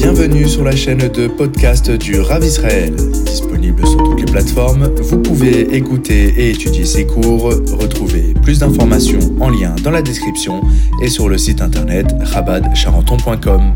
Bienvenue 0.00 0.46
sur 0.46 0.62
la 0.62 0.76
chaîne 0.76 1.08
de 1.08 1.26
podcast 1.26 1.90
du 1.90 2.20
Rav 2.20 2.44
Israël. 2.44 2.94
Disponible 2.94 3.84
sur 3.84 3.96
toutes 3.96 4.20
les 4.20 4.26
plateformes, 4.26 4.86
vous 4.94 5.20
pouvez 5.20 5.74
écouter 5.74 6.28
et 6.38 6.50
étudier 6.50 6.84
ses 6.84 7.04
cours. 7.04 7.46
Retrouvez 7.46 8.32
plus 8.34 8.60
d'informations 8.60 9.18
en 9.40 9.50
lien 9.50 9.74
dans 9.82 9.90
la 9.90 10.00
description 10.00 10.62
et 11.02 11.08
sur 11.08 11.28
le 11.28 11.36
site 11.36 11.60
internet 11.60 12.14
rabadcharenton.com. 12.20 13.72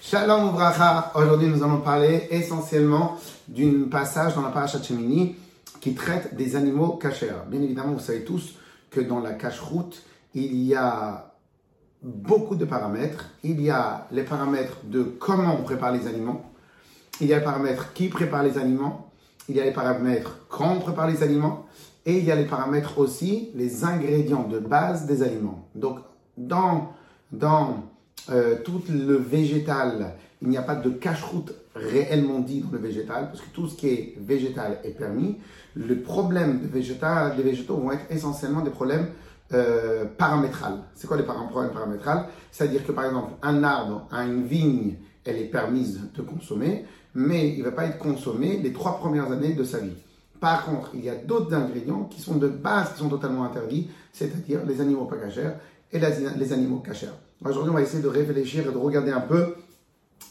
Shalom 0.00 0.52
Bracha. 0.52 1.12
Aujourd'hui, 1.14 1.48
nous 1.48 1.62
allons 1.62 1.82
parler 1.82 2.26
essentiellement 2.30 3.18
d'un 3.48 3.86
passage 3.90 4.34
dans 4.34 4.40
la 4.40 4.48
paracha 4.48 4.82
Shemini 4.82 5.36
qui 5.82 5.92
traite 5.92 6.34
des 6.34 6.56
animaux 6.56 6.92
cachers. 6.92 7.34
Bien 7.50 7.60
évidemment, 7.60 7.92
vous 7.92 8.00
savez 8.00 8.24
tous 8.24 8.54
que 8.90 9.02
dans 9.02 9.20
la 9.20 9.34
cache-route, 9.34 10.02
il 10.34 10.64
y 10.64 10.74
a 10.74 11.25
beaucoup 12.02 12.56
de 12.56 12.64
paramètres. 12.64 13.30
Il 13.42 13.60
y 13.60 13.70
a 13.70 14.06
les 14.12 14.22
paramètres 14.22 14.78
de 14.84 15.02
comment 15.02 15.56
on 15.58 15.62
prépare 15.62 15.92
les 15.92 16.06
aliments. 16.06 16.50
Il 17.20 17.28
y 17.28 17.34
a 17.34 17.38
les 17.38 17.44
paramètres 17.44 17.92
qui 17.92 18.08
prépare 18.08 18.42
les 18.42 18.58
aliments. 18.58 19.10
Il 19.48 19.56
y 19.56 19.60
a 19.60 19.64
les 19.64 19.72
paramètres 19.72 20.38
quand 20.48 20.74
on 20.76 20.80
prépare 20.80 21.08
les 21.08 21.22
aliments. 21.22 21.66
Et 22.04 22.18
il 22.18 22.24
y 22.24 22.30
a 22.30 22.36
les 22.36 22.44
paramètres 22.44 22.98
aussi, 22.98 23.50
les 23.54 23.84
ingrédients 23.84 24.46
de 24.46 24.58
base 24.58 25.06
des 25.06 25.22
aliments. 25.22 25.68
Donc, 25.74 25.98
dans, 26.36 26.92
dans 27.32 27.82
euh, 28.30 28.56
tout 28.64 28.82
le 28.88 29.16
végétal, 29.16 30.14
il 30.42 30.48
n'y 30.48 30.56
a 30.56 30.62
pas 30.62 30.76
de 30.76 30.90
cache-route 30.90 31.52
réellement 31.74 32.40
dit 32.40 32.60
dans 32.60 32.70
le 32.70 32.78
végétal, 32.78 33.28
parce 33.28 33.40
que 33.40 33.48
tout 33.52 33.66
ce 33.66 33.76
qui 33.76 33.88
est 33.88 34.14
végétal 34.20 34.78
est 34.84 34.96
permis. 34.96 35.36
Le 35.74 36.00
problème 36.00 36.60
végétal, 36.72 37.36
des 37.36 37.42
végétaux 37.42 37.76
vont 37.76 37.92
être 37.92 38.06
essentiellement 38.10 38.62
des 38.62 38.70
problèmes 38.70 39.08
euh, 39.52 40.04
paramétrales. 40.04 40.78
C'est 40.94 41.06
quoi 41.06 41.16
les 41.16 41.22
problèmes 41.22 41.72
paramétrales? 41.72 42.26
C'est-à-dire 42.50 42.84
que 42.84 42.92
par 42.92 43.06
exemple, 43.06 43.32
un 43.42 43.62
arbre 43.62 44.06
à 44.10 44.24
une 44.24 44.44
vigne, 44.44 44.96
elle 45.24 45.36
est 45.36 45.50
permise 45.50 46.00
de 46.14 46.22
consommer, 46.22 46.84
mais 47.14 47.50
il 47.50 47.60
ne 47.60 47.64
va 47.64 47.72
pas 47.72 47.84
être 47.86 47.98
consommé 47.98 48.58
les 48.58 48.72
trois 48.72 48.98
premières 48.98 49.30
années 49.30 49.54
de 49.54 49.64
sa 49.64 49.78
vie. 49.78 49.96
Par 50.40 50.64
contre, 50.64 50.90
il 50.94 51.04
y 51.04 51.08
a 51.08 51.14
d'autres 51.14 51.54
ingrédients 51.54 52.04
qui 52.04 52.20
sont 52.20 52.36
de 52.36 52.48
base, 52.48 52.92
qui 52.92 52.98
sont 52.98 53.08
totalement 53.08 53.44
interdits, 53.44 53.88
c'est-à-dire 54.12 54.60
les 54.66 54.80
animaux 54.80 55.06
pas 55.06 55.16
cachers 55.16 55.52
et 55.92 55.98
les 55.98 56.52
animaux 56.52 56.78
cachers. 56.78 57.14
Aujourd'hui, 57.44 57.70
on 57.70 57.74
va 57.74 57.82
essayer 57.82 58.02
de 58.02 58.08
réfléchir 58.08 58.68
et 58.68 58.72
de 58.72 58.78
regarder 58.78 59.12
un 59.12 59.20
peu 59.20 59.54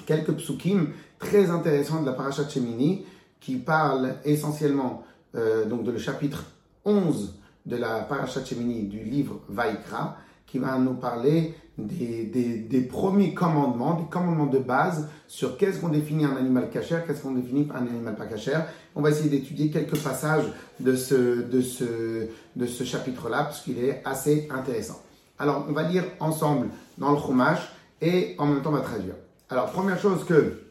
quelques 0.06 0.34
psukim 0.34 0.90
très 1.20 1.50
intéressants 1.50 2.02
de 2.02 2.06
la 2.06 2.14
paracha 2.14 2.48
Shemini 2.48 3.06
qui 3.40 3.58
parlent 3.58 4.16
essentiellement 4.26 5.04
euh, 5.36 5.66
donc 5.66 5.84
de 5.84 5.92
le 5.92 5.98
chapitre 5.98 6.46
11 6.84 7.40
de 7.66 7.76
la 7.78 8.02
paracha 8.02 8.44
Shemini 8.44 8.84
du 8.84 9.04
livre 9.04 9.42
Vaikra 9.50 10.18
qui 10.46 10.60
va 10.60 10.78
nous 10.78 10.94
parler 10.94 11.56
des, 11.78 12.24
des, 12.70 12.82
premiers 12.82 13.34
commandements, 13.34 13.96
des 13.96 14.10
commandements 14.10 14.46
de 14.46 14.60
base 14.60 15.10
sur 15.28 15.58
qu'est-ce 15.58 15.80
qu'on 15.80 15.90
définit 15.90 16.26
un 16.26 16.38
animal 16.38 16.70
cachère, 16.70 17.06
qu'est-ce 17.06 17.22
qu'on 17.22 17.34
définit 17.34 17.68
un 17.74 17.86
animal 17.86 18.16
pas 18.16 18.26
cachère. 18.26 18.68
On 18.96 19.02
va 19.02 19.10
essayer 19.10 19.30
d'étudier 19.30 19.70
quelques 19.70 19.98
passages 19.98 20.46
de 20.80 20.96
ce, 20.96 21.42
de 21.42 21.62
ce, 21.62 22.28
de 22.56 22.66
ce 22.66 22.84
chapitre-là 22.84 23.44
parce 23.44 23.62
qu'il 23.62 23.80
est 23.80 24.02
assez 24.06 24.48
intéressant. 24.50 25.02
Alors, 25.38 25.66
on 25.68 25.74
va 25.74 25.84
lire 25.84 26.06
ensemble 26.22 26.70
dans 26.98 27.12
le 27.12 27.18
Chumash 27.18 27.60
et 28.02 28.36
en 28.38 28.46
même 28.46 28.62
temps 28.62 28.70
on 28.70 28.74
va 28.74 28.82
traduire. 28.82 29.16
Alors, 29.50 29.72
première 29.72 30.00
chose 30.00 30.24
que 30.24 30.62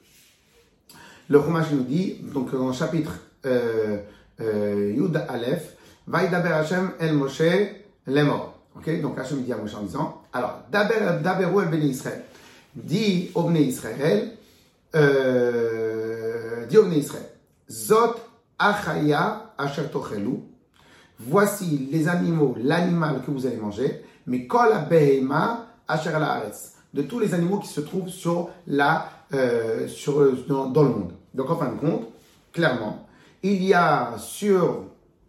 le 1.28 1.42
Chumash 1.42 1.70
nous 1.72 1.82
dit, 1.82 2.16
donc 2.32 2.52
dans 2.52 2.68
le 2.68 2.72
chapitre 2.72 3.20
euh, 3.44 3.98
euh, 4.40 4.94
Yud 4.96 5.16
Aleph, 5.28 5.73
Vaïdaber 6.06 6.52
Hashem 6.52 6.92
el 7.00 7.14
Moshe 7.14 7.42
lemor. 8.06 8.55
Ok, 8.77 9.00
donc 9.00 9.19
Hashem 9.19 9.42
dit 9.42 9.52
à 9.52 9.56
Moshe 9.56 9.74
en 9.74 9.83
disant, 9.83 10.22
alors, 10.33 10.62
Daberu 10.70 11.62
el 11.62 11.69
Beni 11.69 11.88
Israël. 11.88 12.24
Dit 12.74 13.30
au 13.34 13.50
Israël, 13.52 14.33
euh, 14.96 16.66
Bnei 16.66 16.98
Israël, 16.98 17.30
Zot 17.70 18.16
achaya 18.58 19.52
asher 19.56 19.89
tochelu. 19.90 20.40
Voici 21.20 21.89
les 21.92 22.08
animaux, 22.08 22.57
l'animal 22.61 23.23
que 23.24 23.30
vous 23.30 23.46
allez 23.46 23.57
manger, 23.57 24.02
mais 24.27 24.46
kol 24.46 24.70
behema 24.90 25.67
asher 25.86 26.11
de 26.92 27.02
tous 27.02 27.20
les 27.20 27.34
animaux 27.34 27.58
qui 27.58 27.68
se 27.68 27.80
trouvent 27.80 28.08
sur 28.08 28.51
la, 28.67 29.08
euh, 29.33 29.86
sur, 29.89 30.33
dans, 30.48 30.83
le 30.83 30.89
monde. 30.89 31.12
Donc 31.33 31.51
en 31.51 31.57
fin 31.57 31.73
de 31.73 31.78
compte, 31.78 32.08
clairement, 32.52 33.07
il 33.42 33.62
y 33.64 33.74
a 33.74 34.14
sur 34.18 34.84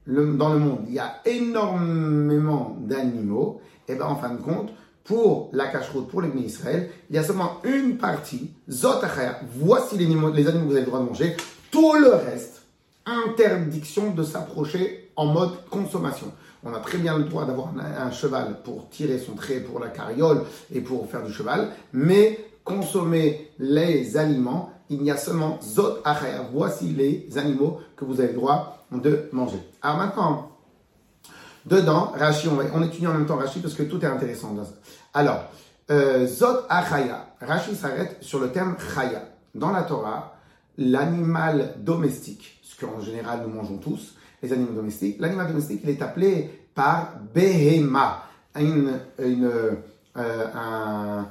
dans 0.07 0.53
le 0.53 0.59
monde, 0.59 0.85
il 0.87 0.93
y 0.93 0.99
a 0.99 1.21
énormément 1.25 2.77
d'animaux, 2.79 3.61
et 3.87 3.95
bien 3.95 4.05
en 4.05 4.15
fin 4.15 4.29
de 4.29 4.41
compte, 4.41 4.71
pour 5.03 5.49
la 5.53 5.67
cache-route, 5.67 6.07
pour 6.07 6.21
les 6.21 6.29
Israël, 6.41 6.89
il 7.09 7.15
y 7.15 7.19
a 7.19 7.23
seulement 7.23 7.61
une 7.63 7.97
partie, 7.97 8.51
Zotachaya, 8.69 9.39
voici 9.57 9.97
les 9.97 10.05
animaux, 10.05 10.31
les 10.31 10.47
animaux 10.47 10.65
que 10.65 10.69
vous 10.69 10.75
avez 10.75 10.81
le 10.81 10.87
droit 10.87 10.99
de 10.99 11.05
manger, 11.05 11.37
tout 11.71 11.93
le 11.93 12.09
reste, 12.09 12.63
interdiction 13.05 14.11
de 14.11 14.23
s'approcher 14.23 15.11
en 15.15 15.27
mode 15.27 15.51
consommation. 15.69 16.31
On 16.63 16.73
a 16.73 16.79
très 16.79 16.97
bien 16.97 17.17
le 17.17 17.25
droit 17.25 17.45
d'avoir 17.45 17.73
un, 17.77 18.11
cheval 18.11 18.61
pour 18.63 18.89
tirer 18.89 19.19
son 19.19 19.33
trait 19.33 19.59
pour 19.59 19.79
la 19.79 19.89
carriole 19.89 20.41
et 20.73 20.81
pour 20.81 21.07
faire 21.07 21.23
du 21.23 21.31
cheval, 21.31 21.69
mais 21.93 22.39
consommer 22.63 23.51
les 23.59 24.17
aliments, 24.17 24.71
il 24.89 25.03
y 25.03 25.11
a 25.11 25.17
seulement 25.17 25.59
Zot. 25.61 25.99
Voici 26.51 26.87
les 26.87 27.37
animaux 27.37 27.79
que 27.95 28.05
vous 28.05 28.19
avez 28.19 28.29
le 28.29 28.35
droit 28.35 28.74
de 28.91 29.29
manger. 29.31 29.59
Alors 29.81 29.97
maintenant, 29.97 30.51
dedans, 31.65 32.13
Rashi, 32.17 32.47
on, 32.47 32.57
on 32.73 32.83
étudie 32.83 33.07
en 33.07 33.13
même 33.13 33.25
temps 33.25 33.37
Rashi 33.37 33.59
parce 33.59 33.73
que 33.73 33.83
tout 33.83 34.01
est 34.01 34.07
intéressant. 34.07 34.55
Alors, 35.13 35.45
euh, 35.91 36.25
Zot 36.25 36.65
Achaya. 36.69 37.27
Rashi 37.39 37.75
s'arrête 37.75 38.17
sur 38.21 38.39
le 38.39 38.51
terme 38.51 38.75
Chaya. 38.93 39.23
Dans 39.53 39.71
la 39.71 39.83
Torah, 39.83 40.35
l'animal 40.77 41.75
domestique, 41.79 42.59
ce 42.63 42.83
qu'en 42.83 42.99
général 43.01 43.41
nous 43.43 43.53
mangeons 43.53 43.77
tous, 43.77 44.15
les 44.41 44.51
animaux 44.51 44.73
domestiques. 44.73 45.17
L'animal 45.19 45.47
domestique, 45.47 45.81
il 45.83 45.89
est 45.89 46.01
appelé 46.01 46.67
par 46.73 47.13
Behema. 47.33 48.23
Une, 48.59 48.99
une, 49.19 49.49
euh, 50.17 51.21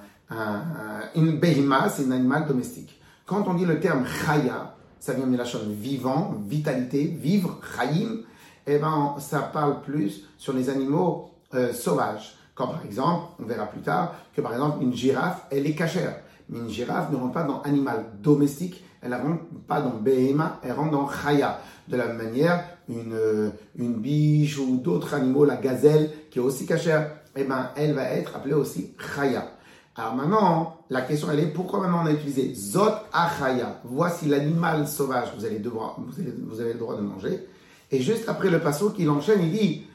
Behema, 1.17 1.89
c'est 1.89 2.07
un 2.07 2.13
animal 2.13 2.47
domestique. 2.47 3.01
Quand 3.27 3.47
on 3.49 3.55
dit 3.55 3.65
le 3.65 3.81
terme 3.81 4.05
Chaya, 4.07 4.74
ça 5.05 5.13
vient 5.13 5.27
de 5.27 5.37
la 5.37 5.45
chose 5.45 5.67
vivant, 5.69 6.35
vitalité, 6.49 7.05
vivre, 7.05 7.61
Chayim, 7.77 8.23
eh 8.67 8.79
ben, 8.79 9.17
ça 9.19 9.41
parle 9.41 9.83
plus 9.83 10.23
sur 10.39 10.55
les 10.55 10.71
animaux 10.71 11.29
euh, 11.53 11.75
sauvages. 11.75 12.37
Comme 12.55 12.71
par 12.71 12.83
exemple, 12.87 13.25
on 13.39 13.45
verra 13.45 13.67
plus 13.67 13.83
tard 13.83 14.15
que 14.35 14.41
par 14.41 14.55
exemple 14.55 14.83
une 14.83 14.95
girafe, 14.95 15.43
elle 15.51 15.67
est 15.67 15.75
cachère. 15.75 16.21
Mais 16.49 16.59
une 16.59 16.71
girafe 16.71 17.11
ne 17.11 17.17
rentre 17.17 17.35
pas 17.35 17.43
dans 17.43 17.61
animal 17.61 18.07
domestique, 18.23 18.83
elle 19.03 19.11
ne 19.11 19.17
rentre 19.17 19.43
pas 19.69 19.83
dans 19.83 19.91
Behema, 19.91 20.59
elle 20.63 20.73
rentre 20.73 20.93
dans 20.93 21.07
Chaya. 21.07 21.61
De 21.87 21.99
la 21.99 22.07
même 22.07 22.17
manière, 22.17 22.65
une, 22.89 23.13
euh, 23.13 23.51
une 23.77 23.97
biche 23.97 24.57
ou 24.57 24.79
d'autres 24.79 25.13
animaux, 25.13 25.45
la 25.45 25.57
gazelle, 25.57 26.13
qui 26.31 26.39
est 26.39 26.43
aussi 26.43 26.65
cachère, 26.65 27.11
eh 27.37 27.45
ben, 27.45 27.69
elle 27.77 27.93
va 27.93 28.05
être 28.05 28.37
appelée 28.37 28.55
aussi 28.55 28.95
Chaya. 29.15 29.54
Alors 29.97 30.15
maintenant, 30.16 30.78
la 30.91 31.03
question 31.03 31.31
elle 31.31 31.41
est 31.41 31.47
pourquoi 31.47 31.81
maintenant 31.81 32.03
on 32.03 32.06
a 32.06 32.12
utilisé 32.12 32.53
Zot 32.55 32.94
Achaya? 33.12 33.81
Voici 33.84 34.27
l'animal 34.27 34.88
sauvage 34.88 35.32
que 35.32 35.41
vous, 35.41 35.81
vous, 35.99 36.12
vous 36.49 36.60
avez 36.60 36.72
le 36.72 36.78
droit 36.78 36.97
de 36.97 37.03
manger. 37.03 37.47
Et 37.91 38.00
juste 38.00 38.28
après 38.28 38.50
le 38.50 38.60
passo 38.60 38.91
qu'il 38.91 39.09
enchaîne, 39.09 39.41
il 39.43 39.53
dit 39.53 39.87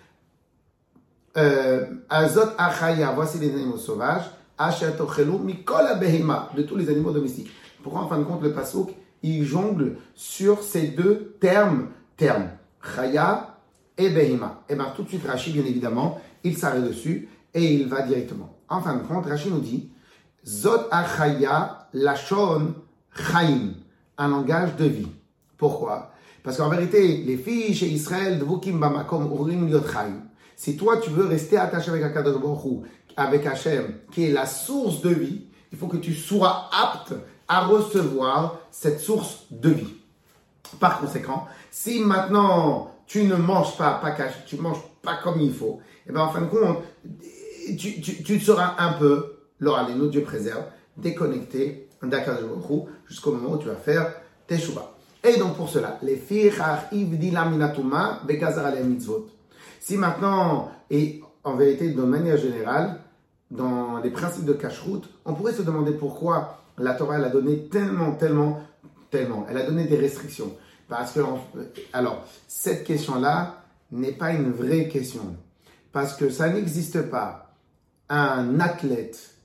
euh, 1.37 1.85
Azot 2.09 2.51
Achaya, 2.57 3.11
voici 3.11 3.39
les 3.39 3.53
animaux 3.53 3.77
sauvages, 3.77 4.23
Achatochelu 4.57 5.37
Mikola 5.39 5.95
Behima, 5.95 6.49
de 6.55 6.63
tous 6.63 6.75
les 6.77 6.89
animaux 6.89 7.11
domestiques. 7.11 7.51
Pourquoi 7.83 8.01
en 8.01 8.07
fin 8.07 8.19
de 8.19 8.23
compte 8.23 8.41
le 8.41 8.53
passo 8.53 8.89
il 9.21 9.43
jongle 9.43 9.97
sur 10.15 10.63
ces 10.63 10.87
deux 10.87 11.35
termes, 11.39 11.89
termes, 12.15 12.49
Chaya 12.81 13.57
et 13.97 14.09
Behima. 14.09 14.63
Et 14.69 14.75
bien 14.75 14.93
tout 14.95 15.03
de 15.03 15.09
suite, 15.09 15.25
Rachid, 15.25 15.53
bien 15.53 15.65
évidemment, 15.65 16.21
il 16.43 16.57
s'arrête 16.57 16.87
dessus 16.87 17.27
et 17.53 17.73
il 17.73 17.87
va 17.87 18.01
directement. 18.03 18.55
En 18.69 18.81
fin 18.81 18.95
de 18.95 19.03
compte, 19.03 19.25
Rachid 19.25 19.51
nous 19.51 19.59
dit, 19.59 19.89
Zot 20.45 20.87
Achaya 20.91 21.87
Lachon 21.93 22.75
Chaim, 23.13 23.73
un 24.17 24.27
langage 24.27 24.75
de 24.75 24.85
vie. 24.85 25.11
Pourquoi? 25.57 26.11
Parce 26.43 26.57
qu'en 26.57 26.69
vérité, 26.69 27.23
les 27.25 27.37
filles 27.37 27.73
chez 27.73 27.87
Israël, 27.87 28.39
de 28.39 28.45
Vukim 28.45 28.79
Bamakom, 28.79 29.31
Urim 29.33 29.67
Liot 29.67 29.83
Chaim, 29.91 30.23
si 30.55 30.77
toi 30.77 30.97
tu 30.97 31.09
veux 31.09 31.25
rester 31.25 31.57
attaché 31.57 31.89
avec 31.89 32.03
Akadosh 32.03 32.37
avec 33.17 33.45
Hachem, 33.45 33.95
qui 34.11 34.25
est 34.25 34.31
la 34.31 34.45
source 34.45 35.01
de 35.01 35.09
vie, 35.09 35.45
il 35.71 35.77
faut 35.77 35.87
que 35.87 35.97
tu 35.97 36.13
sois 36.13 36.69
apte 36.71 37.13
à 37.47 37.65
recevoir 37.65 38.59
cette 38.71 38.99
source 38.99 39.45
de 39.51 39.69
vie. 39.69 39.95
Par 40.79 40.99
conséquent, 40.99 41.47
si 41.71 41.99
maintenant 41.99 42.91
tu 43.07 43.23
ne 43.23 43.35
manges 43.35 43.75
pas, 43.77 43.95
pas 43.95 44.15
tu 44.45 44.57
manges 44.57 44.83
pas 45.01 45.15
comme 45.23 45.41
il 45.41 45.53
faut, 45.53 45.79
et 46.05 46.09
eh 46.09 46.13
bien 46.13 46.21
en 46.21 46.29
fin 46.29 46.41
de 46.41 46.47
compte, 46.47 46.83
tu, 47.75 48.01
tu, 48.01 48.39
seras 48.39 48.75
un 48.79 48.93
peu, 48.93 49.37
nos 49.59 50.07
Dieu 50.07 50.23
préserve, 50.23 50.63
déconnecté 50.97 51.89
jusqu'au 53.07 53.31
moment 53.31 53.53
où 53.53 53.57
tu 53.57 53.67
vas 53.67 53.75
faire 53.75 54.13
tes 54.47 54.57
chouvas. 54.57 54.95
Et 55.23 55.37
donc 55.37 55.55
pour 55.55 55.69
cela, 55.69 55.99
les 56.01 56.15
mitzvot. 58.83 59.27
Si 59.79 59.97
maintenant, 59.97 60.71
et 60.89 61.21
en 61.43 61.55
vérité 61.55 61.89
de 61.89 62.01
manière 62.01 62.37
générale, 62.37 62.99
dans 63.51 63.99
les 63.99 64.11
principes 64.11 64.45
de 64.45 64.53
cache-route, 64.53 65.09
on 65.25 65.33
pourrait 65.33 65.53
se 65.53 65.63
demander 65.63 65.91
pourquoi 65.91 66.59
la 66.77 66.93
Torah 66.93 67.17
elle 67.17 67.25
a 67.25 67.29
donné 67.29 67.67
tellement, 67.67 68.13
tellement, 68.13 68.61
tellement. 69.09 69.45
Elle 69.49 69.57
a 69.57 69.65
donné 69.65 69.85
des 69.85 69.97
restrictions. 69.97 70.53
Parce 70.87 71.13
que, 71.13 71.21
alors, 71.93 72.25
cette 72.47 72.83
question-là 72.83 73.63
n'est 73.91 74.11
pas 74.11 74.31
une 74.31 74.51
vraie 74.51 74.87
question. 74.87 75.35
Parce 75.91 76.15
que 76.15 76.29
ça 76.29 76.49
n'existe 76.49 77.09
pas 77.09 77.48
un 78.09 78.59
athlète 78.59 79.35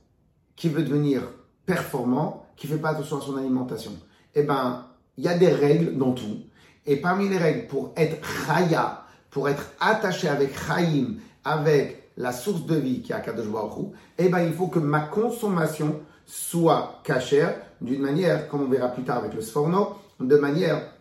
qui 0.56 0.68
veut 0.68 0.82
devenir 0.82 1.22
performant, 1.66 2.46
qui 2.56 2.66
fait 2.66 2.78
pas 2.78 2.90
attention 2.90 3.18
à 3.18 3.20
son 3.20 3.36
alimentation. 3.36 3.92
Eh 4.34 4.42
ben, 4.42 4.86
il 5.16 5.24
y 5.24 5.28
a 5.28 5.36
des 5.36 5.48
règles 5.48 5.96
dans 5.96 6.12
tout. 6.12 6.42
Et 6.86 6.96
parmi 6.96 7.28
les 7.28 7.38
règles, 7.38 7.66
pour 7.66 7.92
être 7.96 8.18
chaya, 8.46 9.04
pour 9.30 9.48
être 9.48 9.72
attaché 9.80 10.28
avec 10.28 10.54
Chaim, 10.58 11.16
avec 11.44 12.10
la 12.16 12.32
source 12.32 12.66
de 12.66 12.76
vie 12.76 13.02
qui 13.02 13.12
est 13.12 13.14
à 13.14 13.20
Kadosh 13.20 13.48
Baruch 13.48 13.92
eh 14.18 14.28
ben, 14.28 14.40
il 14.40 14.52
faut 14.52 14.68
que 14.68 14.78
ma 14.78 15.00
consommation 15.00 16.00
soit 16.26 17.00
cachère 17.04 17.56
d'une 17.80 18.02
manière, 18.02 18.48
comme 18.48 18.62
on 18.62 18.68
verra 18.68 18.88
plus 18.88 19.02
tard 19.02 19.18
avec 19.18 19.34
le 19.34 19.42
Sforno, 19.42 19.94
de 20.20 20.36
manière 20.36 20.93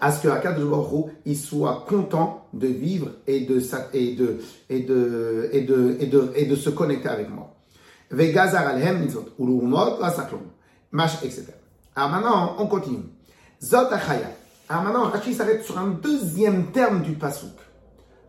à 0.00 0.12
ce 0.12 0.22
que 0.22 0.28
Akadosh 0.28 1.10
il 1.24 1.36
soit 1.36 1.84
content 1.88 2.46
de 2.52 2.68
vivre 2.68 3.10
et 3.26 3.40
de, 3.40 3.60
et 3.92 4.14
de, 4.14 4.38
et 4.68 4.80
de, 4.80 5.48
et 5.52 5.60
de, 5.62 5.96
et 6.00 6.06
de, 6.06 6.32
et 6.34 6.46
de 6.46 6.56
se 6.56 6.70
connecter 6.70 7.08
avec 7.08 7.28
moi. 7.28 7.54
Vegazar 8.10 8.66
alhem 8.66 9.00
mitzvot, 9.00 9.26
la 9.38 10.14
mash, 10.92 11.22
etc. 11.22 11.46
Alors 11.94 12.10
maintenant, 12.10 12.56
on 12.58 12.66
continue. 12.66 13.04
Zot 13.62 13.90
achaya. 13.90 14.30
Alors 14.68 14.82
maintenant, 14.84 15.04
Rashi 15.04 15.34
s'arrête 15.34 15.64
sur 15.64 15.78
un 15.78 15.88
deuxième 15.88 16.70
terme 16.70 17.02
du 17.02 17.12
pasuk. 17.12 17.56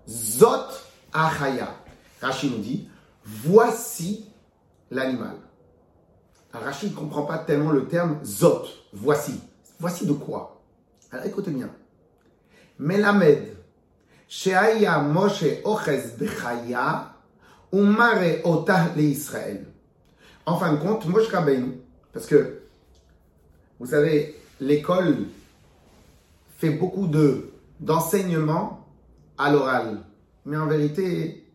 Zot 0.07 0.67
achaya. 1.13 1.75
Rashi 2.21 2.49
nous 2.49 2.57
dit, 2.57 2.89
voici 3.23 4.25
l'animal. 4.91 5.35
Rashi 6.51 6.87
ne 6.87 6.95
comprend 6.95 7.23
pas 7.23 7.37
tellement 7.37 7.71
le 7.71 7.87
terme 7.87 8.17
zot, 8.23 8.63
voici. 8.91 9.39
Voici 9.79 10.05
de 10.05 10.13
quoi? 10.13 10.58
Alors 11.11 11.25
écoutez 11.25 11.51
bien. 11.51 11.69
Melamed, 12.77 13.55
Moshe 15.01 15.43
Ochez 15.63 16.03
Bechaya, 16.19 17.15
Umare 17.73 18.41
Otah 18.43 18.93
le 18.95 19.01
Israël. 19.01 19.65
En 20.45 20.57
fin 20.57 20.73
de 20.73 20.77
compte, 20.77 21.05
Moshe 21.07 21.27
Rabbeinu, 21.29 21.79
parce 22.13 22.27
que, 22.27 22.61
vous 23.79 23.87
savez, 23.87 24.35
l'école 24.59 25.25
fait 26.57 26.71
beaucoup 26.71 27.07
de 27.07 27.49
d'enseignement 27.79 28.85
à 29.37 29.51
l'oral. 29.51 30.03
Mais 30.45 30.57
en 30.57 30.67
vérité, 30.67 31.47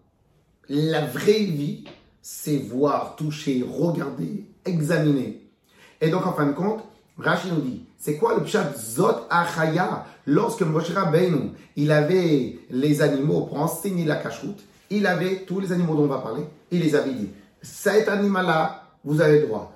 la 0.68 1.04
vraie 1.06 1.44
vie, 1.44 1.84
c'est 2.22 2.56
voir, 2.56 3.14
toucher, 3.14 3.62
regarder, 3.62 4.48
examiner. 4.64 5.48
Et 6.00 6.10
donc, 6.10 6.26
en 6.26 6.32
fin 6.32 6.46
de 6.46 6.52
compte, 6.52 6.82
Rachid 7.18 7.52
nous 7.52 7.60
dit, 7.60 7.84
c'est 7.96 8.16
quoi 8.16 8.34
le 8.34 8.42
pshat 8.42 8.72
Zot 8.76 9.26
Achaya? 9.30 10.04
Lorsque 10.26 10.62
Moshe 10.62 10.90
Rabbeinu, 10.90 11.52
il 11.76 11.92
avait 11.92 12.58
les 12.70 13.02
animaux 13.02 13.42
pour 13.42 13.60
enseigner 13.60 14.04
la 14.04 14.16
cacheroute, 14.16 14.64
il 14.90 15.06
avait 15.06 15.44
tous 15.46 15.60
les 15.60 15.72
animaux 15.72 15.94
dont 15.94 16.04
on 16.04 16.08
va 16.08 16.18
parler, 16.18 16.44
il 16.70 16.80
les 16.80 16.94
avait 16.94 17.12
dit, 17.12 17.30
cet 17.62 18.08
animal-là, 18.08 18.82
vous 19.04 19.20
avez 19.20 19.42
droit. 19.42 19.72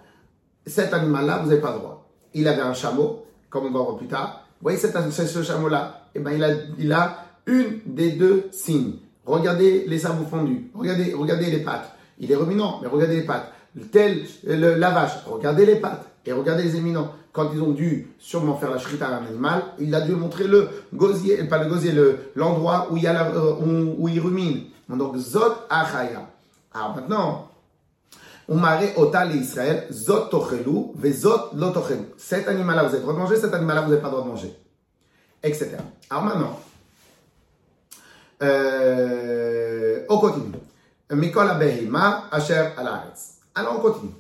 Cet 0.67 0.93
animal-là, 0.93 1.39
vous 1.39 1.49
n'avez 1.49 1.61
pas 1.61 1.73
droit. 1.73 2.07
Il 2.35 2.49
avait 2.49 2.61
un 2.63 2.75
chameau, 2.75 3.25
comme 3.51 3.67
on 3.67 3.71
va 3.71 3.81
voir 3.81 3.97
plus 3.97 4.09
tard. 4.09 4.45
Vous 4.61 4.65
voyez 4.65 4.79
cet, 4.79 4.97
ce 5.11 5.43
chameau-là 5.43 6.09
Eh 6.15 6.21
ben, 6.21 6.33
il 6.33 6.45
a, 6.45 6.51
il 6.79 6.93
a 6.93 7.25
une 7.47 7.81
des 7.87 8.13
deux 8.13 8.49
signes. 8.51 8.97
Regardez 9.25 9.85
les 9.87 9.99
sabots 9.99 10.27
fondus. 10.29 10.71
Regardez, 10.75 11.15
regardez 11.15 11.51
les 11.51 11.61
pattes. 11.61 11.93
Il 12.19 12.31
est 12.33 12.37
ruminant, 12.37 12.81
mais 12.83 12.89
regardez 12.89 13.17
les 13.17 13.27
pattes. 13.27 13.53
Tel 13.93 14.25
le, 14.45 14.75
la 14.75 14.91
vache, 14.91 15.25
regardez 15.27 15.65
les 15.65 15.77
pattes 15.77 16.08
et 16.27 16.33
regardez 16.33 16.65
les 16.65 16.77
éminents. 16.77 17.13
Quand 17.33 17.51
ils 17.55 17.63
ont 17.63 17.71
dû 17.71 18.09
sûrement 18.19 18.57
faire 18.57 18.71
la 18.71 18.79
shrita 18.79 19.07
à 19.07 19.19
un 19.19 19.27
animal, 19.27 19.63
il 19.79 19.95
a 19.95 20.01
dû 20.01 20.13
montrer 20.13 20.45
le 20.45 20.69
gosier, 20.93 21.45
pas 21.45 21.63
le 21.63 21.69
gosier, 21.69 21.93
l'endroit 22.35 22.89
où 22.91 22.97
il 22.97 23.07
a 23.07 23.31
euh, 23.31 23.55
où, 23.61 23.95
où, 23.99 24.09
il 24.09 24.19
rumine. 24.19 24.65
Donc 24.89 25.17
zot 25.17 25.55
achaya. 25.71 26.29
Alors 26.75 26.97
maintenant, 26.97 27.49
Umare 28.49 28.97
otal 28.97 29.37
Israël, 29.37 29.87
zot 29.93 30.29
tochelu, 30.31 30.93
ve 30.95 31.13
zot 31.13 31.51
lo 31.55 31.71
tochelu. 31.71 32.09
Cet 32.17 32.49
animal-là, 32.49 32.85
vous 32.85 32.89
avez 32.89 32.97
le 32.99 33.03
droit 33.03 33.15
de 33.15 33.19
manger, 33.19 33.37
cet 33.37 33.53
animal-là, 33.53 33.83
vous 33.83 33.91
n'avez 33.91 34.01
pas 34.01 34.09
le 34.09 34.13
droit 34.13 34.25
de 34.25 34.31
manger. 34.31 34.59
Etc. 35.43 35.69
Alors 36.09 36.25
maintenant, 36.25 36.59
euh, 38.43 40.01
on 40.09 40.19
continue. 40.19 40.53
Mikol 41.11 41.49
abehima 41.49 42.25
asher 42.31 42.71
alaretz. 42.77 43.39
Alors 43.55 43.77
on 43.79 43.81
continue. 43.81 44.13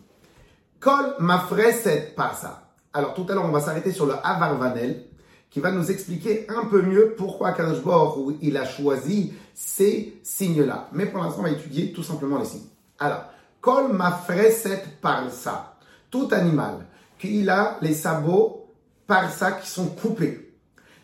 Kol 0.80 1.14
mafreset 1.19 2.14
parsa. 2.16 2.69
Alors 2.92 3.14
tout 3.14 3.26
à 3.28 3.34
l'heure, 3.34 3.44
on 3.44 3.52
va 3.52 3.60
s'arrêter 3.60 3.92
sur 3.92 4.06
le 4.06 4.14
avarvanel 4.22 5.04
qui 5.50 5.60
va 5.60 5.72
nous 5.72 5.90
expliquer 5.90 6.46
un 6.48 6.66
peu 6.66 6.82
mieux 6.82 7.14
pourquoi 7.16 7.52
Kadosh 7.52 7.84
où 7.84 8.36
il 8.42 8.56
a 8.56 8.64
choisi 8.64 9.32
ces 9.54 10.20
signes-là. 10.22 10.88
Mais 10.92 11.06
pour 11.06 11.22
l'instant, 11.22 11.40
on 11.40 11.44
va 11.44 11.50
étudier 11.50 11.92
tout 11.92 12.02
simplement 12.02 12.38
les 12.38 12.44
signes. 12.44 12.69
Alors, 12.98 13.25
Kol 13.60 13.92
mafreset 13.92 14.84
parsa. 15.00 15.75
Tout 16.10 16.28
animal 16.30 16.86
qui 17.19 17.48
a 17.48 17.78
les 17.82 17.94
sabots 17.94 18.66
parsa 19.06 19.52
qui 19.52 19.69
sont 19.69 19.86
coupés. 19.86 20.54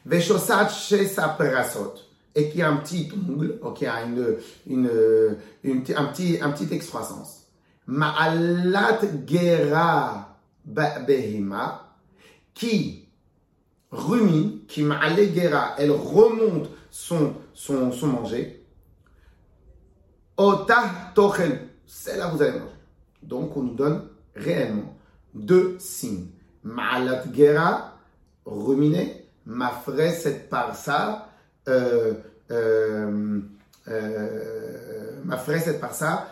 Veshosat 0.06 0.68
sa 0.68 1.28
perasot 1.30 1.94
et 2.34 2.50
qui 2.50 2.62
a 2.62 2.68
un 2.68 2.76
petit 2.76 3.10
ongle, 3.12 3.58
qui 3.74 3.86
a 3.86 4.02
une, 4.02 4.36
une, 4.66 4.90
une, 5.62 5.82
un, 5.96 6.04
petit, 6.06 6.38
un 6.40 6.50
petit 6.50 6.72
excroissance. 6.74 7.43
Ma'alat 7.86 9.00
gera 9.26 10.38
behima, 10.64 11.96
qui 12.54 13.08
rumine, 13.90 14.64
qui 14.66 14.82
ma'ale 14.82 15.34
gera, 15.34 15.74
elle 15.78 15.90
remonte 15.90 16.70
son, 16.90 17.34
son, 17.52 17.92
son 17.92 18.06
manger. 18.06 18.64
Ota 20.36 20.82
tochel, 21.14 21.68
c'est 21.86 22.16
là 22.16 22.28
vous 22.28 22.42
allez 22.42 22.58
manger. 22.58 22.72
Donc 23.22 23.56
on 23.56 23.62
nous 23.62 23.74
donne 23.74 24.08
réellement 24.34 24.96
deux 25.34 25.76
signes. 25.78 26.28
Ma'alat 26.62 27.24
gera, 27.32 27.98
ruminer, 28.46 29.28
mafre 29.46 30.10
cette 30.12 30.48
parsa, 30.48 31.28
euh, 31.68 32.14
euh, 32.50 33.40
euh, 33.88 35.20
ma 35.24 35.36
frère 35.36 35.80
par 35.80 35.94
ça, 35.94 36.28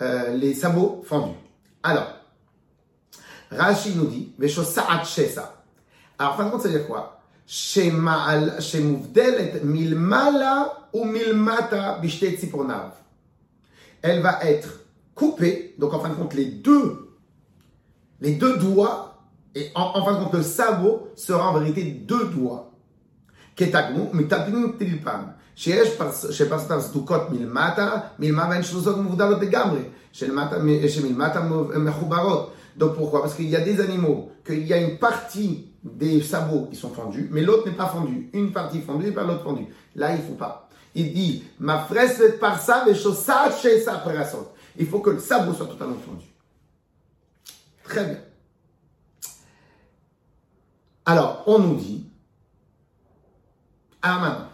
euh, 0.00 0.36
les 0.36 0.54
sabots 0.54 1.02
fendus. 1.04 1.36
Alors, 1.82 2.14
Rashi 3.50 3.94
nous 3.96 4.06
dit, 4.06 4.32
Veshosa'at 4.38 5.04
Shesa. 5.04 5.64
Alors, 6.18 6.36
fin 6.36 6.46
de 6.46 6.50
compte, 6.50 6.62
ça 6.62 6.68
veut 6.68 6.78
dire 6.78 6.86
quoi? 6.86 7.20
Milmala 9.64 10.88
ou 10.92 11.04
Milmata 11.04 12.00
Elle 14.02 14.20
va 14.20 14.38
être 14.42 14.80
coupée, 15.14 15.74
donc 15.78 15.94
en 15.94 16.00
fin 16.00 16.10
de 16.10 16.14
compte, 16.14 16.34
les 16.34 16.44
deux, 16.44 17.16
les 18.20 18.34
deux 18.34 18.58
doigts, 18.58 19.24
et 19.54 19.70
en, 19.74 20.04
fin 20.04 20.12
de 20.12 20.24
compte, 20.24 20.34
le 20.34 20.42
sabot 20.42 21.08
sera 21.16 21.50
en 21.50 21.58
vérité 21.58 21.84
deux 21.84 22.26
doigts. 22.26 22.70
שיש 25.57 25.97
שפרסתם 26.31 26.79
סדוקות 26.79 27.21
מלמטה, 27.29 27.97
מלמטה 28.19 28.55
הן 28.55 28.63
שלוזות 28.63 28.97
מבודלות 28.97 29.41
לגמרי, 29.41 29.81
שמלמטה 30.11 31.41
מחוברות. 31.75 32.53
Donc 32.77 32.95
pourquoi 32.95 33.21
Parce 33.21 33.35
qu'il 33.35 33.49
y 33.49 33.55
a 33.55 33.61
des 33.61 33.79
animaux, 33.79 34.31
qu'il 34.45 34.65
y 34.65 34.73
a 34.73 34.77
une 34.77 34.97
partie 34.97 35.67
des 35.83 36.21
sabots 36.21 36.67
qui 36.69 36.75
sont 36.75 36.89
fendus, 36.89 37.29
mais 37.31 37.41
l'autre 37.41 37.67
n'est 37.67 37.75
pas 37.75 37.87
fendu. 37.87 38.29
Une 38.33 38.51
partie 38.51 38.81
fendue 38.81 39.07
et 39.07 39.11
pas 39.11 39.23
l'autre 39.23 39.43
fendue. 39.43 39.67
Là, 39.95 40.11
il 40.15 40.21
ne 40.21 40.25
faut 40.27 40.33
pas. 40.33 40.69
Il 40.95 41.13
dit, 41.13 41.43
ma 41.59 41.79
fraise 41.79 42.21
par 42.39 42.59
ça, 42.61 42.83
les 42.85 42.95
choses 42.95 43.25
chez 43.61 43.81
sa 43.81 44.03
Il 44.77 44.87
faut 44.87 44.99
que 44.99 45.09
le 45.09 45.19
sabot 45.19 45.53
soit 45.53 45.67
totalement 45.67 45.97
fendu. 46.05 46.25
Très 47.83 48.05
bien. 48.05 48.19
Alors, 51.05 51.43
on 51.47 51.59
nous 51.59 51.75
dit, 51.75 52.05
alors 54.01 54.21
maintenant. 54.21 54.46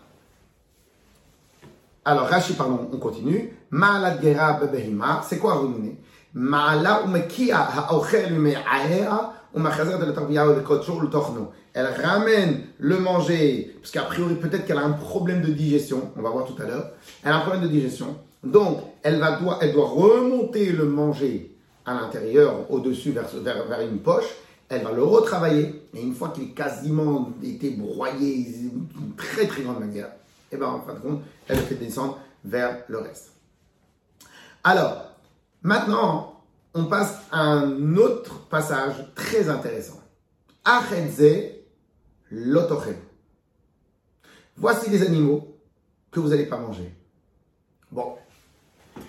Alors, 2.04 2.26
Rashi, 2.26 2.52
pardon, 2.54 2.88
on 2.92 2.98
continue. 2.98 3.52
Ma'alat 3.70 4.20
gera 4.20 4.60
bebehima, 4.60 5.22
c'est 5.26 5.38
quoi 5.38 5.54
ruminer 5.54 5.98
Ma'ala 6.34 7.02
umekia 7.06 7.58
ha'ochel 7.58 8.34
me'ahea 8.34 9.32
umachazet 9.54 9.98
de 9.98 10.04
la 10.04 10.12
tarbiya 10.12 10.46
de 10.48 10.60
kotchur 10.60 11.00
le 11.00 11.08
tochno. 11.08 11.52
Elle 11.72 11.86
ramène 11.86 12.64
le 12.78 12.98
manger, 12.98 13.74
parce 13.80 13.90
qu'a 13.90 14.02
priori, 14.02 14.34
peut-être 14.34 14.66
qu'elle 14.66 14.78
a 14.78 14.84
un 14.84 14.92
problème 14.92 15.42
de 15.42 15.52
digestion, 15.52 16.12
on 16.16 16.22
va 16.22 16.30
voir 16.30 16.44
tout 16.44 16.60
à 16.62 16.66
l'heure. 16.66 16.90
Elle 17.24 17.32
a 17.32 17.36
un 17.36 17.40
problème 17.40 17.62
de 17.62 17.68
digestion. 17.68 18.16
Donc, 18.42 18.78
elle, 19.02 19.18
va, 19.18 19.38
doit, 19.38 19.58
elle 19.60 19.72
doit 19.72 19.88
remonter 19.88 20.72
le 20.72 20.84
manger 20.84 21.56
à 21.86 21.94
l'intérieur, 21.94 22.70
au-dessus, 22.70 23.12
vers, 23.12 23.28
vers, 23.42 23.66
vers 23.66 23.80
une 23.80 23.98
poche 23.98 24.26
elle 24.68 24.82
va 24.82 24.92
le 24.92 25.02
retravailler, 25.02 25.82
et 25.94 26.02
une 26.02 26.14
fois 26.14 26.30
qu'il 26.30 26.44
est 26.44 26.54
quasiment 26.54 27.30
été 27.42 27.70
broyé 27.70 28.44
d'une 28.44 29.14
très 29.16 29.46
très 29.46 29.62
grande 29.62 29.80
manière, 29.80 30.08
et 30.54 30.56
eh 30.56 30.60
bien 30.60 30.68
en 30.68 30.80
fin 30.82 30.94
de 30.94 31.00
compte, 31.00 31.22
elle 31.48 31.56
le 31.56 31.62
fait 31.64 31.74
descendre 31.74 32.18
vers 32.44 32.84
le 32.88 32.98
reste. 32.98 33.32
Alors, 34.62 35.14
Maintenant, 35.64 36.42
on 36.74 36.84
passe 36.84 37.22
à 37.32 37.40
un 37.40 37.96
autre 37.96 38.46
passage 38.48 38.96
très 39.14 39.48
intéressant. 39.48 39.98
Achetze 40.62 41.54
l'otochem. 42.30 42.96
Voici 44.58 44.90
les 44.90 45.02
animaux 45.02 45.56
que 46.10 46.20
vous 46.20 46.28
n'allez 46.28 46.44
pas 46.44 46.58
manger. 46.58 46.94
Bon, 47.90 48.16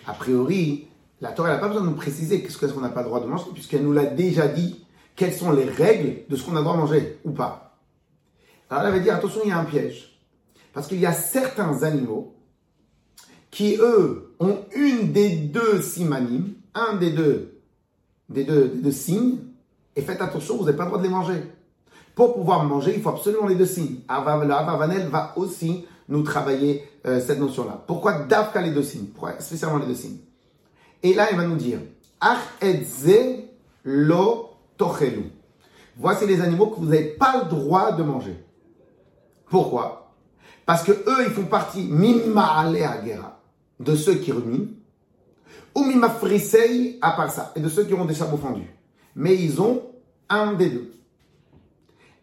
a 0.07 0.13
priori, 0.13 0.87
la 1.19 1.33
Torah 1.33 1.49
n'a 1.49 1.57
pas 1.57 1.67
besoin 1.67 1.83
de 1.83 1.89
nous 1.89 1.95
préciser 1.95 2.41
qu'est-ce 2.41 2.57
qu'on 2.57 2.79
n'a 2.79 2.87
pas 2.87 3.01
le 3.01 3.07
droit 3.07 3.19
de 3.19 3.25
manger, 3.25 3.43
puisqu'elle 3.53 3.83
nous 3.83 3.91
l'a 3.91 4.05
déjà 4.05 4.47
dit 4.47 4.85
quelles 5.17 5.33
sont 5.33 5.51
les 5.51 5.65
règles 5.65 6.21
de 6.29 6.37
ce 6.37 6.43
qu'on 6.43 6.53
a 6.53 6.59
le 6.59 6.63
droit 6.63 6.75
de 6.75 6.81
manger 6.81 7.19
ou 7.25 7.31
pas. 7.31 7.77
Alors 8.69 8.83
elle 8.83 8.93
avait 8.93 9.01
dit 9.01 9.09
attention, 9.09 9.41
il 9.43 9.49
y 9.49 9.51
a 9.51 9.59
un 9.59 9.65
piège. 9.65 10.14
Parce 10.75 10.87
qu'il 10.87 10.99
y 10.99 11.05
a 11.05 11.13
certains 11.13 11.83
animaux 11.83 12.35
qui, 13.49 13.77
eux, 13.79 14.35
ont 14.41 14.57
une 14.75 15.13
des 15.13 15.29
deux 15.29 15.81
simanim, 15.81 16.53
un 16.73 16.97
des 16.97 17.11
deux, 17.11 17.61
des 18.27 18.43
deux, 18.43 18.67
des 18.67 18.91
signes, 18.91 19.37
et 19.95 20.01
faites 20.01 20.21
attention, 20.21 20.57
vous 20.57 20.65
n'avez 20.65 20.75
pas 20.75 20.83
le 20.83 20.89
droit 20.89 20.99
de 20.99 21.05
les 21.05 21.13
manger. 21.13 21.43
Pour 22.13 22.33
pouvoir 22.33 22.65
manger, 22.65 22.93
il 22.93 23.01
faut 23.01 23.09
absolument 23.09 23.47
les 23.47 23.55
deux 23.55 23.65
signes. 23.65 24.01
Avavanel 24.09 25.07
va 25.07 25.31
aussi 25.37 25.85
nous 26.09 26.23
travailler 26.23 26.83
euh, 27.05 27.21
cette 27.25 27.39
notion-là. 27.39 27.81
Pourquoi 27.87 28.23
Dafka 28.23 28.61
les 28.61 28.71
deux 28.71 28.83
signes? 28.83 29.05
Pourquoi 29.05 29.39
spécialement 29.39 29.77
les 29.77 29.87
deux 29.87 29.95
signes? 29.95 30.17
Et 31.03 31.13
là, 31.13 31.29
il 31.31 31.37
va 31.37 31.47
nous 31.47 31.55
dire 31.55 31.79
Ach 32.19 32.59
lo 33.85 34.49
tochelu. 34.75 35.31
Voici 35.95 36.27
les 36.27 36.41
animaux 36.41 36.67
que 36.67 36.81
vous 36.81 36.87
n'avez 36.87 37.11
pas 37.11 37.43
le 37.43 37.49
droit 37.49 37.93
de 37.93 38.03
manger. 38.03 38.43
Pourquoi? 39.49 40.04
Parce 40.65 40.83
que 40.83 40.91
eux, 40.91 41.25
ils 41.27 41.33
font 41.33 41.45
partie 41.45 41.83
mimma 41.83 42.71
gera 42.73 43.41
de 43.79 43.95
ceux 43.95 44.15
qui 44.15 44.31
ruminent, 44.31 44.69
ou 45.75 45.83
mimma 45.83 46.09
frisei 46.09 46.97
à 47.01 47.11
part 47.11 47.31
ça, 47.31 47.51
et 47.55 47.59
de 47.59 47.69
ceux 47.69 47.83
qui 47.83 47.93
ont 47.93 48.05
des 48.05 48.15
sabots 48.15 48.37
fendus. 48.37 48.73
Mais 49.15 49.35
ils 49.35 49.61
ont 49.61 49.83
un 50.29 50.53
des 50.53 50.69
deux. 50.69 50.91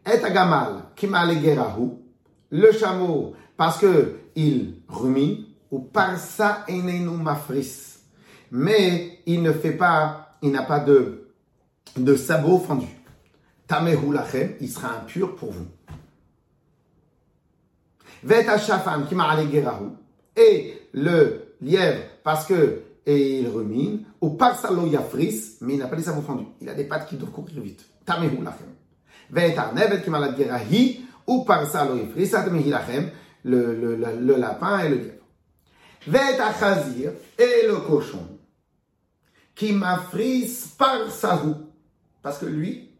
Et 0.04 0.22
agamal 0.24 0.82
le 2.50 2.72
chameau 2.72 3.34
parce 3.56 3.78
que 3.78 4.16
il 4.34 4.82
rumine 4.88 5.44
ou 5.70 5.78
par 5.78 6.18
ça 6.18 6.64
enenu 6.68 7.16
mafris. 7.22 7.98
Mais 8.50 9.20
il 9.26 9.42
ne 9.42 9.52
fait 9.52 9.72
pas, 9.72 10.36
il 10.42 10.50
n'a 10.50 10.62
pas 10.62 10.80
de 10.80 11.30
de 11.96 12.16
sabots 12.16 12.58
fendus. 12.58 12.98
Il 14.60 14.68
sera 14.68 14.96
impur 14.96 15.36
pour 15.36 15.52
vous. 15.52 15.66
Et 20.36 20.78
le 20.92 21.54
lièvre, 21.60 22.02
parce 22.22 22.46
que 22.46 22.82
et 23.04 23.40
il 23.40 23.48
rumine, 23.48 24.04
ou 24.20 24.30
par 24.30 24.58
salo 24.58 24.86
yafris, 24.86 25.56
mais 25.60 25.74
il 25.74 25.78
n'a 25.78 25.88
pas 25.88 25.96
les 25.96 26.02
sabots 26.02 26.22
fendus. 26.22 26.46
Il 26.60 26.68
a 26.68 26.74
des 26.74 26.84
pattes 26.84 27.08
qui 27.08 27.16
doivent 27.16 27.32
courir 27.32 27.60
vite. 27.60 27.84
Tamehu 28.04 28.42
lachem. 28.42 28.68
Vet 29.30 29.56
arnevet 29.56 30.02
kimal 30.02 30.36
gerahi, 30.36 31.04
ou 31.26 31.44
par 31.44 31.66
salo 31.66 31.96
yafris, 31.96 32.30
tamehu 32.30 32.70
lachem, 32.70 33.10
le, 33.44 33.74
le, 33.74 33.96
le, 33.96 34.36
lapin 34.36 34.84
et 34.84 34.88
le 34.88 34.96
lièvre. 34.96 35.24
Vet 36.06 36.40
achazir, 36.40 37.10
et 37.38 37.66
le 37.66 37.76
cochon, 37.78 38.26
qui 39.54 39.72
m'affrise 39.72 40.68
par 40.78 41.10
sa 41.10 41.36
roue. 41.36 41.56
Parce 42.22 42.38
que 42.38 42.46
lui, 42.46 42.90